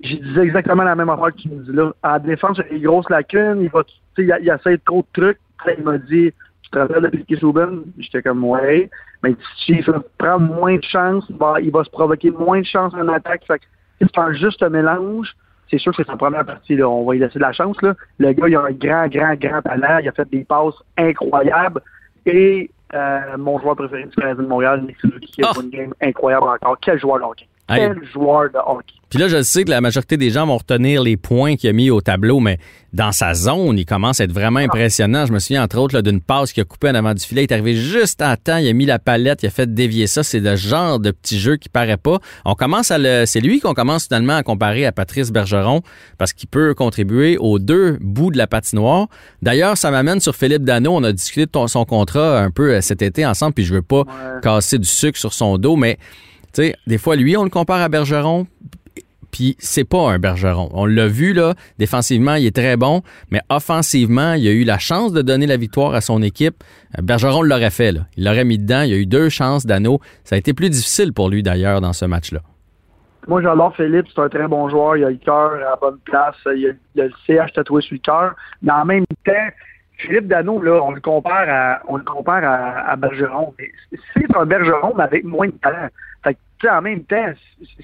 [0.02, 1.94] j'ai disais exactement la même affaire que tu me dis là.
[2.04, 4.78] La défense, il y a des grosses lacunes, il va, tu sais, il, il essaie
[4.80, 5.40] trop de trucs.
[5.78, 7.84] Il m'a dit, tu te rappelles de Piquet Souben?
[7.98, 8.90] J'étais comme, ouais.
[9.24, 9.86] Mais si il
[10.18, 13.44] prend moins de chance, il va, il va se provoquer moins de chance en attaque.
[13.48, 13.66] Fait que,
[14.06, 15.36] tu fais un juste mélange,
[15.70, 16.76] c'est sûr que c'est sa première partie.
[16.76, 16.90] Là.
[16.90, 17.82] On va lui laisser de la chance.
[17.82, 17.96] Là.
[18.20, 20.00] Le gars, il a un grand, grand, grand talent.
[20.02, 21.82] Il a fait des passes incroyables.
[22.26, 25.94] Et euh, mon joueur préféré du Canadien de Montréal, Nick qui a joué une game
[26.02, 26.78] incroyable encore.
[26.82, 27.48] Quel joueur de hockey.
[27.68, 28.96] Quel joueur de hockey.
[29.10, 31.74] Puis là, je sais que la majorité des gens vont retenir les points qu'il a
[31.74, 32.60] mis au tableau, mais
[32.92, 35.26] dans sa zone, il commence à être vraiment impressionnant.
[35.26, 37.44] Je me souviens, entre autres, d'une passe qu'il a coupée en avant du filet.
[37.44, 40.08] Il est arrivé juste à temps, il a mis la palette, il a fait dévier
[40.08, 40.24] ça.
[40.24, 42.20] C'est le genre de petit jeu qui paraît pas.
[42.44, 45.84] On commence à le, c'est lui qu'on commence finalement à comparer à Patrice Bergeron
[46.18, 49.08] parce qu'il peut contribuer aux deux bouts de la patinoire.
[49.42, 50.94] D'ailleurs, ça m'amène sur Philippe Dano.
[50.94, 53.82] On a discuté de son contrat un peu euh, cet été ensemble, puis je veux
[53.82, 54.04] pas
[54.42, 55.98] casser du sucre sur son dos, mais
[56.54, 58.48] tu sais, des fois, lui, on le compare à Bergeron,
[59.32, 60.70] puis c'est pas un Bergeron.
[60.74, 63.02] On l'a vu, là, défensivement, il est très bon,
[63.32, 66.64] mais offensivement, il a eu la chance de donner la victoire à son équipe.
[66.98, 68.02] Euh, Bergeron l'aurait fait, là.
[68.18, 68.82] Il l'aurait mis dedans.
[68.82, 70.00] Il a eu deux chances d'anneau.
[70.24, 72.40] Ça a été plus difficile pour lui, d'ailleurs, dans ce match-là.
[73.28, 74.96] Moi, j'adore Philippe, c'est un très bon joueur.
[74.96, 76.36] Il a le cœur à la bonne place.
[76.46, 78.36] Il a, a le CH tatoué sur le cœur.
[78.62, 79.34] Mais en même temps,
[79.98, 83.54] Philippe Dano, là, on le compare à, on le compare à, Bergeron.
[84.14, 85.90] C'est un Bergeron, mais avec moins de talent.
[86.66, 87.34] En même temps,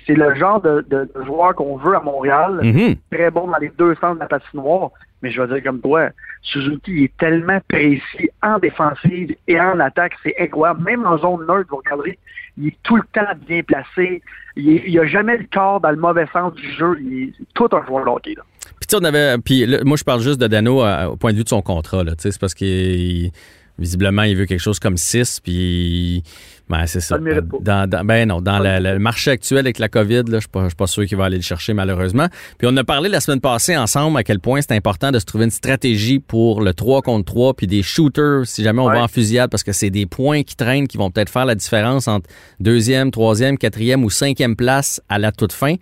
[0.06, 0.86] c'est- le genre de,
[1.26, 2.60] joueur qu'on veut à Montréal.
[2.64, 2.96] Mhm.
[3.12, 4.92] Très bon dans les deux sens de la patinoire.
[5.22, 6.10] Mais je vais dire comme toi,
[6.42, 10.84] Suzuki il est tellement précis en défensive et en attaque, c'est incroyable.
[10.84, 12.20] Même en zone neutre, vous regarderez,
[12.58, 14.22] il est tout le temps bien placé.
[14.58, 16.98] Il n'a jamais le corps dans le mauvais sens du jeu.
[17.02, 18.34] Il est tout un joueur de hockey.
[18.36, 18.44] Là.
[18.80, 19.38] Puis, tu sais, on avait.
[19.38, 21.62] Puis, là, moi, je parle juste de Dano euh, au point de vue de son
[21.62, 22.16] contrat, là.
[22.16, 23.32] Tu sais, c'est parce qu'il.
[23.80, 26.22] Visiblement, il veut quelque chose comme 6, puis.
[26.70, 27.18] Ben, c'est ça.
[27.18, 27.58] Le pas.
[27.60, 30.68] Dans, dans- ben non, dans la- le marché actuel avec la COVID, là, je ne
[30.70, 32.28] suis pas, sûr qu'il va aller le chercher, malheureusement.
[32.58, 35.26] Puis on a parlé la semaine passée ensemble à quel point c'est important de se
[35.26, 38.96] trouver une stratégie pour le 3 contre 3, puis des shooters, si jamais on Ouais.
[38.96, 41.56] va en fusillade, parce que c'est des points qui traînent qui vont peut-être faire la
[41.56, 42.30] différence entre
[42.62, 45.76] deuxième, troisième, quatrième ou cinquième place à la toute fin.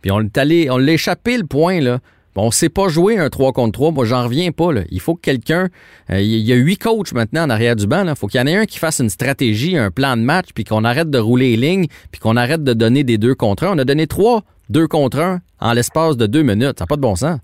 [0.00, 1.98] Puis on est allé, on l'a échappé le point, là.
[2.34, 3.90] Bon, on sait pas jouer un 3 contre 3.
[3.92, 4.72] Moi, j'en reviens pas.
[4.72, 4.82] Là.
[4.90, 5.68] Il faut que quelqu'un.
[6.10, 8.04] euh, Il y a huit coachs maintenant en arrière du banc.
[8.08, 10.46] Il faut qu'il y en ait un qui fasse une stratégie, un plan de match,
[10.54, 13.64] puis qu'on arrête de rouler les lignes, puis qu'on arrête de donner des deux contre
[13.64, 13.74] un.
[13.74, 16.78] On a donné trois deux contre un en l'espace de deux minutes.
[16.78, 17.38] Ça n'a pas de bon sens.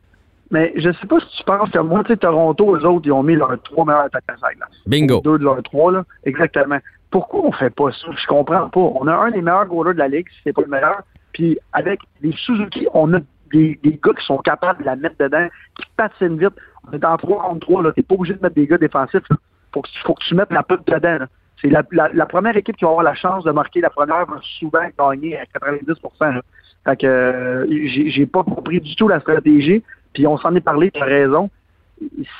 [0.50, 3.12] Mais je sais pas si tu penses que moi, tu sais, Toronto, eux autres, ils
[3.12, 4.68] ont mis leurs trois meilleurs attaquants à la glace.
[4.86, 5.20] Bingo.
[5.22, 6.04] Deux de leurs trois, là.
[6.24, 6.78] Exactement.
[7.10, 8.08] Pourquoi on fait pas ça?
[8.16, 8.80] Je comprends pas.
[8.80, 11.02] On a un des meilleurs goalers de la Ligue, si c'est pas le meilleur.
[11.34, 13.18] Puis avec les Suzuki, on a
[13.52, 16.54] des, des gars qui sont capables de la mettre dedans, qui patinent vite.
[16.90, 17.92] On est en 3 contre 3, là.
[17.92, 19.36] T'es pas obligé de mettre des gars défensifs, là.
[19.72, 21.26] Faut que, tu- faut que tu mettes la pute dedans.
[21.60, 24.86] C'est la première équipe qui va avoir la chance de marquer la première va souvent
[24.98, 25.86] gagner à 90
[26.20, 26.40] là.
[26.84, 29.82] Fait que euh, j'ai j'ai pas compris du tout la stratégie.
[30.14, 31.50] Puis on s'en est parlé, tu as raison.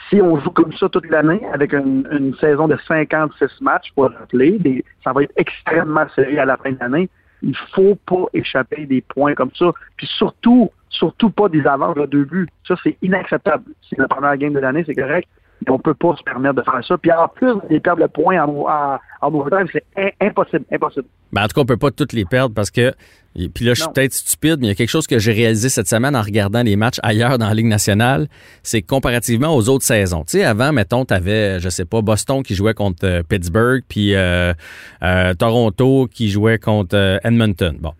[0.09, 4.05] Si on joue comme ça toute l'année, avec une, une saison de 56 matchs, pour
[4.13, 7.09] rappeler, des- ça va être extrêmement serré à la fin de l'année.
[7.43, 9.73] Il faut pas échapper des points comme ça.
[9.97, 12.49] Puis surtout, surtout pas des avances de deux buts.
[12.67, 13.65] Ça, c'est inacceptable.
[13.89, 15.29] C'est la première game de l'année, c'est correct.
[15.67, 16.97] Mais on peut pas se permettre de faire ça.
[16.99, 21.07] Puis en plus, des perdre le point en, en, en c'est impossible, impossible.
[21.33, 22.93] Ben, en tout cas, on peut pas toutes les perdre parce que.
[23.35, 25.33] et Puis là, je suis peut-être stupide, mais il y a quelque chose que j'ai
[25.33, 28.29] réalisé cette semaine en regardant les matchs ailleurs dans la Ligue nationale.
[28.63, 30.23] C'est que comparativement aux autres saisons.
[30.23, 33.83] Tu sais, avant, mettons, tu avais, je sais pas, Boston qui jouait contre euh, Pittsburgh,
[33.89, 34.55] puis euh,
[35.03, 37.77] euh, Toronto qui jouait contre euh, Edmonton.
[37.81, 37.93] Bon.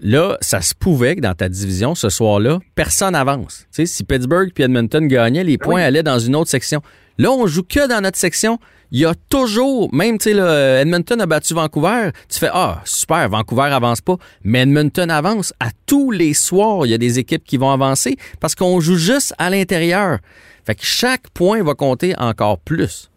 [0.00, 3.66] Là, ça se pouvait que dans ta division, ce soir-là, personne avance.
[3.72, 6.82] Tu sais, si Pittsburgh puis Edmonton gagnaient, les points allaient dans une autre section.
[7.18, 8.58] Là, on joue que dans notre section.
[8.90, 12.10] Il y a toujours, même, tu sais, Edmonton a battu Vancouver.
[12.28, 14.16] Tu fais, ah, super, Vancouver avance pas.
[14.44, 15.52] Mais Edmonton avance.
[15.58, 18.96] À tous les soirs, il y a des équipes qui vont avancer parce qu'on joue
[18.96, 20.18] juste à l'intérieur.
[20.64, 23.10] Fait que chaque point va compter encore plus.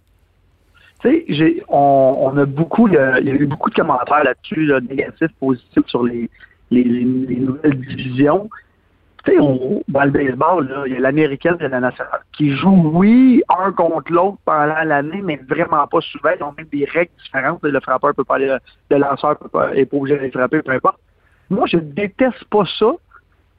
[1.02, 3.76] Tu sais, on, on a beaucoup, il y a, il y a eu beaucoup de
[3.76, 6.28] commentaires là-dessus, là, négatifs, positifs sur les,
[6.72, 8.50] les, les- les nouvelles divisions.
[9.26, 13.44] Tu sais, dans le baseball, il y a l'américaine et la nationale qui jouent, oui,
[13.50, 16.30] un contre l'autre pendant l'année, mais vraiment pas souvent.
[16.38, 17.62] Ils ont même des règles différentes.
[17.64, 18.56] Le frappeur peut pas aller,
[18.90, 21.00] le lanceur peut pas, est pas obligé frapper, peu importe.
[21.50, 22.94] Moi, je déteste pas ça,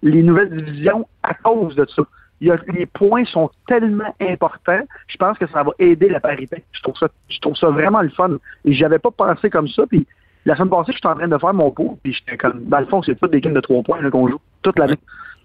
[0.03, 2.03] les nouvelles divisions, à cause de ça.
[2.41, 4.81] Les points sont tellement importants.
[5.09, 6.63] Je pense que ça va aider la parité.
[6.73, 8.37] Je trouve ça, je trouve ça vraiment le fun.
[8.65, 9.85] J'avais pas pensé comme ça.
[9.87, 10.07] Puis
[10.49, 11.99] la semaine passée, j'étais en train de faire mon pot.
[12.03, 14.27] Puis j'étais comme, dans le fond, c'est pas des games de trois points là, qu'on
[14.29, 14.97] joue toute l'année.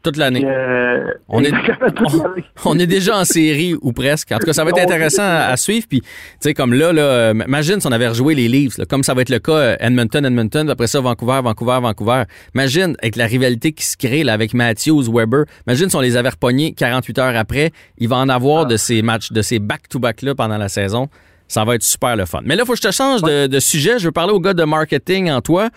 [0.01, 0.43] Toute l'année.
[0.45, 2.43] Euh, On est, exactement, toute on, l'année.
[2.65, 4.31] on est déjà en série ou presque.
[4.33, 5.85] En tout cas, ça va être intéressant à, à suivre.
[5.89, 6.07] Puis, tu
[6.39, 9.13] sais, comme là, là, euh, imagine si on avait rejoué les Leafs, là, comme ça
[9.13, 12.23] va être le cas euh, Edmonton, Edmonton, après ça Vancouver, Vancouver, Vancouver.
[12.53, 15.45] Imagine avec la rivalité qui se crée là, avec Matthews, Weber.
[15.67, 17.71] Imagine si on les avait repognés 48 heures après.
[17.97, 21.09] Il va en avoir de ces matchs, de ces back-to-back-là pendant la saison.
[21.53, 22.39] Ça va être super le fun.
[22.43, 23.99] Mais là, il faut que je te change de, de sujet.
[23.99, 25.69] Je veux parler au gars de marketing en toi.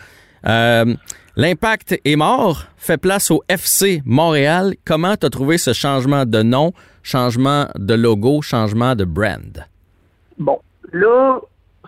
[0.47, 0.95] Euh,
[1.39, 4.72] L'impact est mort, fait place au FC Montréal.
[4.87, 6.72] Comment tu as trouvé ce changement de nom,
[7.03, 9.66] changement de logo, changement de brand?
[10.39, 10.59] Bon,
[10.95, 11.41] là,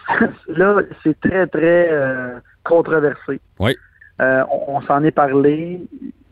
[0.49, 3.41] là, c'est très, très euh, controversé.
[3.59, 3.75] Oui.
[4.21, 5.81] Euh, on on s'en est parlé,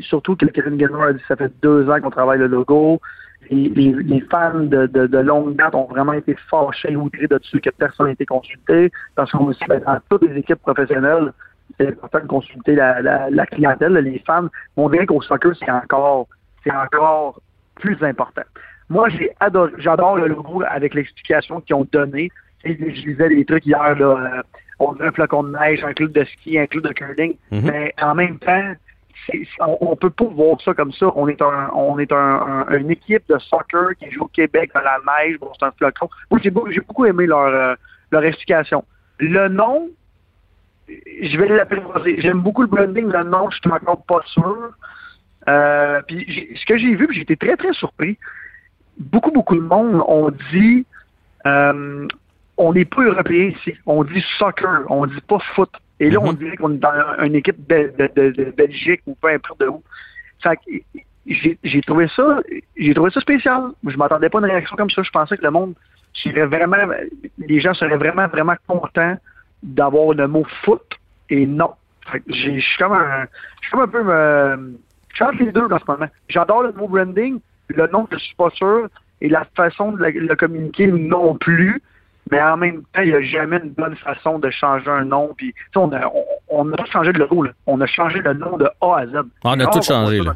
[0.00, 3.00] surtout que Kevin Gilmore a dit que ça fait deux ans qu'on travaille le logo.
[3.50, 7.60] Les, les- les fans de, de, de longue date ont vraiment été fâchés outrés dessus
[7.60, 8.90] que personne n'a été consulté.
[9.14, 11.32] Parce qu'on aussi, ben, dans toutes les équipes professionnelles,
[11.78, 14.48] c'est important de consulter la, la, la clientèle, les fans.
[14.76, 16.26] On dirait qu'au soccer, c'est encore,
[16.64, 17.40] c'est encore
[17.76, 18.42] plus important.
[18.88, 22.30] Moi, j'ai adoré, j'adore le logo avec l'explication qu'ils ont donné.
[22.64, 24.04] Tu sais, Je lisais des trucs hier, là,
[24.38, 24.42] euh,
[24.78, 27.34] on dirait un flocon de neige, un club de ski, un club de curling.
[27.50, 27.60] Mhm.
[27.64, 28.72] Mais en même temps,
[29.60, 31.10] on, on peut pas voir ça comme ça.
[31.16, 32.16] On est un, on est un,
[32.68, 35.38] un- une équipe de soccer qui joue au Québec dans la neige.
[35.38, 36.08] Bon, c'est un flocon.
[36.30, 37.74] Moi, j'ai beaucoup, aimé leur, euh,
[38.10, 38.84] leur explication.
[39.18, 39.88] Le nom,
[40.88, 42.20] je vais l'appeler.
[42.20, 43.06] J'aime beaucoup le branding.
[43.10, 44.70] Le nom, je suis encore pas sûr.
[45.48, 48.18] Euh, puis ce que j'ai vu, j'ai été très très surpris.
[48.98, 50.86] Beaucoup beaucoup de monde ont dit,
[51.46, 52.06] euh,
[52.56, 53.74] on n'est pas européen ici.
[53.86, 55.70] On dit soccer, on dit pas foot.
[56.00, 56.36] Et là, on Mhm.
[56.38, 56.92] dirait qu'on est dans
[57.24, 59.82] une équipe de, de- de- de Belgique ou peu importe de où.
[60.42, 60.62] Fait que
[61.26, 62.40] j'ai trouvé ça,
[62.76, 63.70] j'ai trouvé ça spécial.
[63.86, 65.02] Je m'attendais pas à une réaction comme ça.
[65.02, 65.74] Je pensais que le monde
[66.12, 66.76] serait vraiment,
[67.38, 69.16] les gens seraient vraiment vraiment contents
[69.62, 70.82] d'avoir le mot foot
[71.30, 71.72] et non.
[72.28, 73.24] Je suis comme un,
[73.60, 74.56] je suis comme un peu, euh,
[75.14, 76.08] je suis les deux en ce moment.
[76.28, 78.88] J'adore le mot branding, le nom je suis pas sûr
[79.20, 81.82] et la façon de le, le communiquer non plus.
[82.30, 85.32] Mais en même temps, il n'y a jamais une bonne façon de changer un nom.
[85.36, 87.42] Puis, on a, on, on a pas changé de logo.
[87.44, 87.52] Là.
[87.66, 89.12] On a changé le nom de A à Z.
[89.16, 90.34] Ah, on a tout changé, là.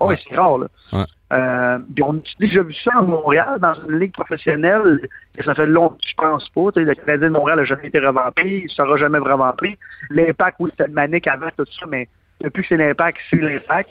[0.00, 0.16] Ah Ouais.
[0.28, 0.58] c'est rare.
[0.58, 0.66] Là.
[0.92, 1.04] Ouais.
[1.32, 5.00] Euh, puis on a déjà vu ça à Montréal, dans une ligue professionnelle.
[5.36, 6.60] Et ça fait longtemps que je pense pas.
[6.76, 8.58] Le Canadien de Montréal n'a jamais été revampé.
[8.60, 9.78] Il ne sera jamais revampé.
[10.10, 12.06] L'impact, oui, c'était manique avant tout ça, mais
[12.40, 13.90] depuis que c'est l'impact, c'est l'impact.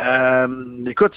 [0.00, 0.48] Euh,
[0.86, 1.14] écoute,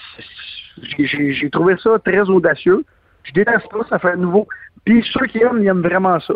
[0.97, 2.83] j'ai trouvé ça très audacieux.
[3.25, 4.47] Je déteste pas, ça fait un nouveau.
[4.85, 6.33] Puis ceux qui aiment, ils aiment vraiment ça.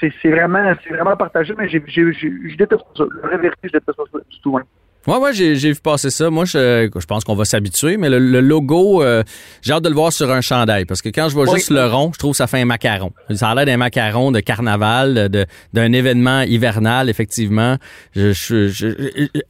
[0.00, 3.04] c'est vraiment, vraiment partagé, mais je déteste ça.
[3.22, 4.56] La vraie vérité, je déteste pas ça du tout.
[4.58, 4.64] Hein.
[5.06, 6.28] Ouais, ouais, j'ai, vu passer ça.
[6.28, 9.22] Moi, je, je pense qu'on va s'habituer, mais le, logo, euh,
[9.62, 11.86] j'ai hâte de le voir sur un chandail parce que quand je vois juste le
[11.86, 13.10] rond, je trouve que ça fait un macaron.
[13.34, 17.78] Ça a l'air d'un macaron de carnaval, de, d'un événement hivernal, effectivement.
[18.14, 18.32] Je,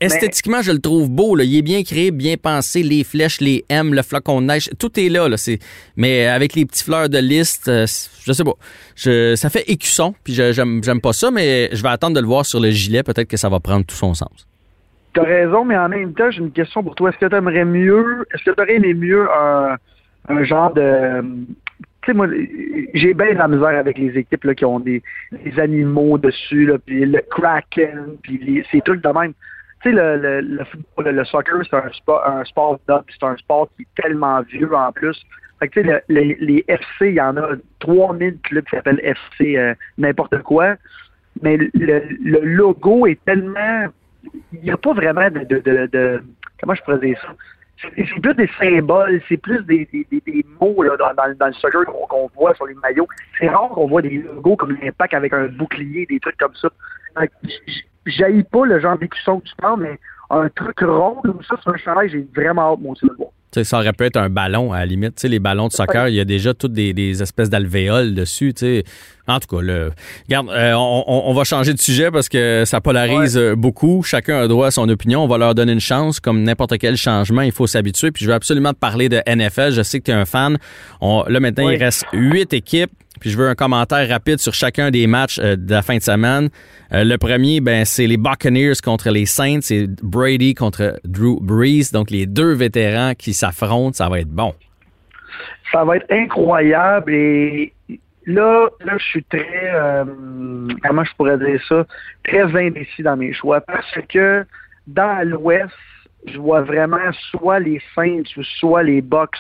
[0.01, 1.35] esthétiquement, je le trouve beau.
[1.35, 1.43] Là.
[1.43, 2.85] Il est bien créé, bien pensé.
[2.85, 5.29] Les flèches, les M, le flocon de neige, tout est là.
[5.29, 5.59] là c'est...
[5.97, 7.87] Mais avec les petits fleurs de liste, euh,
[8.25, 8.55] je sais pas.
[8.95, 12.27] Je, ça fait écusson, puis j'aime, j'aime pas ça, mais je vais attendre de le
[12.27, 13.03] voir sur le gilet.
[13.03, 14.47] Peut-être que ça va prendre tout son sens.
[15.13, 17.11] T'as raison, mais en même temps, j'ai une question pour toi.
[17.11, 19.77] Est-ce que tu aimerais mieux, est-ce que tu aurais aimé mieux un,
[20.29, 21.23] un genre de.
[22.03, 22.29] Tu sais, moi,
[22.95, 25.03] j'ai bien de la misère avec les équipes là, qui ont des,
[25.59, 29.33] animaux dessus, là, puis le kraken, puis ces trucs de même.
[29.83, 33.37] Tu sais, le, le, le, football, le soccer, c'est un sport, un sport c'est un
[33.37, 35.21] sport qui est tellement vieux en plus.
[35.59, 37.51] Fait que, tu sais, les, les FC, il y en a
[37.81, 40.77] 3000 clubs qui s'appellent FC euh, n'importe quoi.
[41.43, 43.87] Mais le, le logo est tellement
[44.53, 46.23] il n'y a pas vraiment de,
[46.61, 47.35] comment je pourrais dire ça?
[47.97, 51.83] C'est plus des symboles, c'est plus des, des, des, mots là, dans, dans, le soccer
[51.87, 53.09] qu'on voit sur les maillots.
[53.39, 56.68] C'est rare qu'on voit des logos comme l'impact avec un bouclier, des trucs comme ça.
[58.05, 59.99] J'haïs pas le genre d'écusson que tu parles, mais
[60.29, 63.31] un truc rond comme ça sur un chandail, j'ai vraiment hâte, moi de le voir
[63.63, 65.23] ça aurait pu être un ballon, à la limite.
[65.23, 68.55] les ballons de soccer, il y a déjà toutes des, espèces d'alvéoles dessus.
[69.27, 69.93] En tout cas, le...
[70.29, 74.03] regarde, euh, on, va changer de sujet parce que ça polarise beaucoup.
[74.03, 75.23] Chacun a droit à son opinion.
[75.23, 76.21] On va leur donner une chance.
[76.21, 78.11] Comme n'importe quel changement, il faut s'habituer.
[78.11, 79.73] Puis je veux absolument te parler de NFL.
[79.73, 80.59] Je sais que tu es un fan.
[81.01, 81.25] On...
[81.29, 82.91] Là, maintenant, il reste huit équipes.
[83.21, 86.03] Puis je veux un commentaire rapide sur chacun des matchs euh, de la fin de
[86.03, 86.49] semaine.
[86.93, 89.61] Euh, le premier, ben, c'est les Buccaneers contre les Saints.
[89.61, 91.93] C'est Brady contre Drew Brees.
[91.93, 94.55] Donc, les deux vétérans qui s'affrontent, ça va être bon.
[95.71, 97.12] Ça va être incroyable.
[97.12, 97.73] Et
[98.27, 100.05] là, là je suis très, euh,
[100.83, 101.87] comment je pourrais dire ça,
[102.25, 103.61] très indécis dans mes choix.
[103.61, 104.45] Parce que
[104.87, 105.71] dans l'Ouest,
[106.27, 109.37] je vois vraiment soit les Saints ou soit les Bucks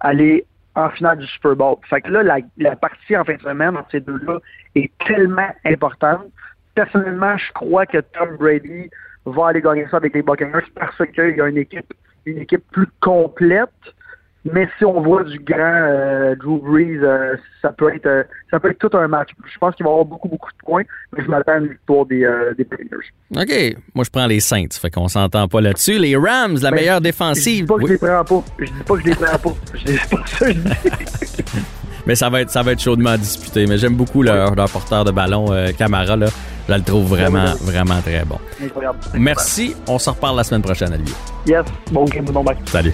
[0.00, 0.44] aller
[0.78, 1.76] en finale du Super Bowl.
[1.90, 4.38] Fait que là, la, partie en fin de semaine entre ces deux-là
[4.76, 6.26] est tellement importante.
[6.74, 8.88] Personnellement, je crois que Tom Brady
[9.26, 11.92] va aller gagner ça avec les Buccaneers parce qu'il y a une équipe,
[12.26, 13.70] une équipe plus complète.
[14.44, 18.60] Mais si on voit du grand euh, Drew Brees, euh, ça peut être euh, ça
[18.60, 19.30] peut être tout un match.
[19.52, 21.68] Je pense qu'il va y avoir beaucoup, beaucoup de points, mais je m'attends à une
[21.68, 22.26] victoire des,
[22.56, 22.66] des
[23.36, 23.76] OK.
[23.94, 24.68] Moi, je prends les Saints.
[24.80, 25.98] Fait qu'on s'entend pas là-dessus.
[25.98, 27.58] Les Rams, la ben, meilleure défensive.
[27.58, 28.44] Je dis pas que je les prends pas.
[28.58, 29.56] Je dis pas que je les prends pas.
[29.74, 31.44] Je dis pas ça, je dis.
[32.06, 33.66] mais ça va être ça va être chaudement disputé.
[33.66, 36.16] Mais j'aime beaucoup leur, leur, porteur de ballon, Camara.
[36.16, 36.28] Là.
[36.68, 38.38] Je le trouve vraiment, vraiment très bon.
[39.14, 39.74] Merci.
[39.88, 41.14] On se reparle la semaine prochaine, Olivier.
[41.46, 41.64] Yes.
[41.90, 42.58] Bon game, bon match.
[42.66, 42.92] Salut.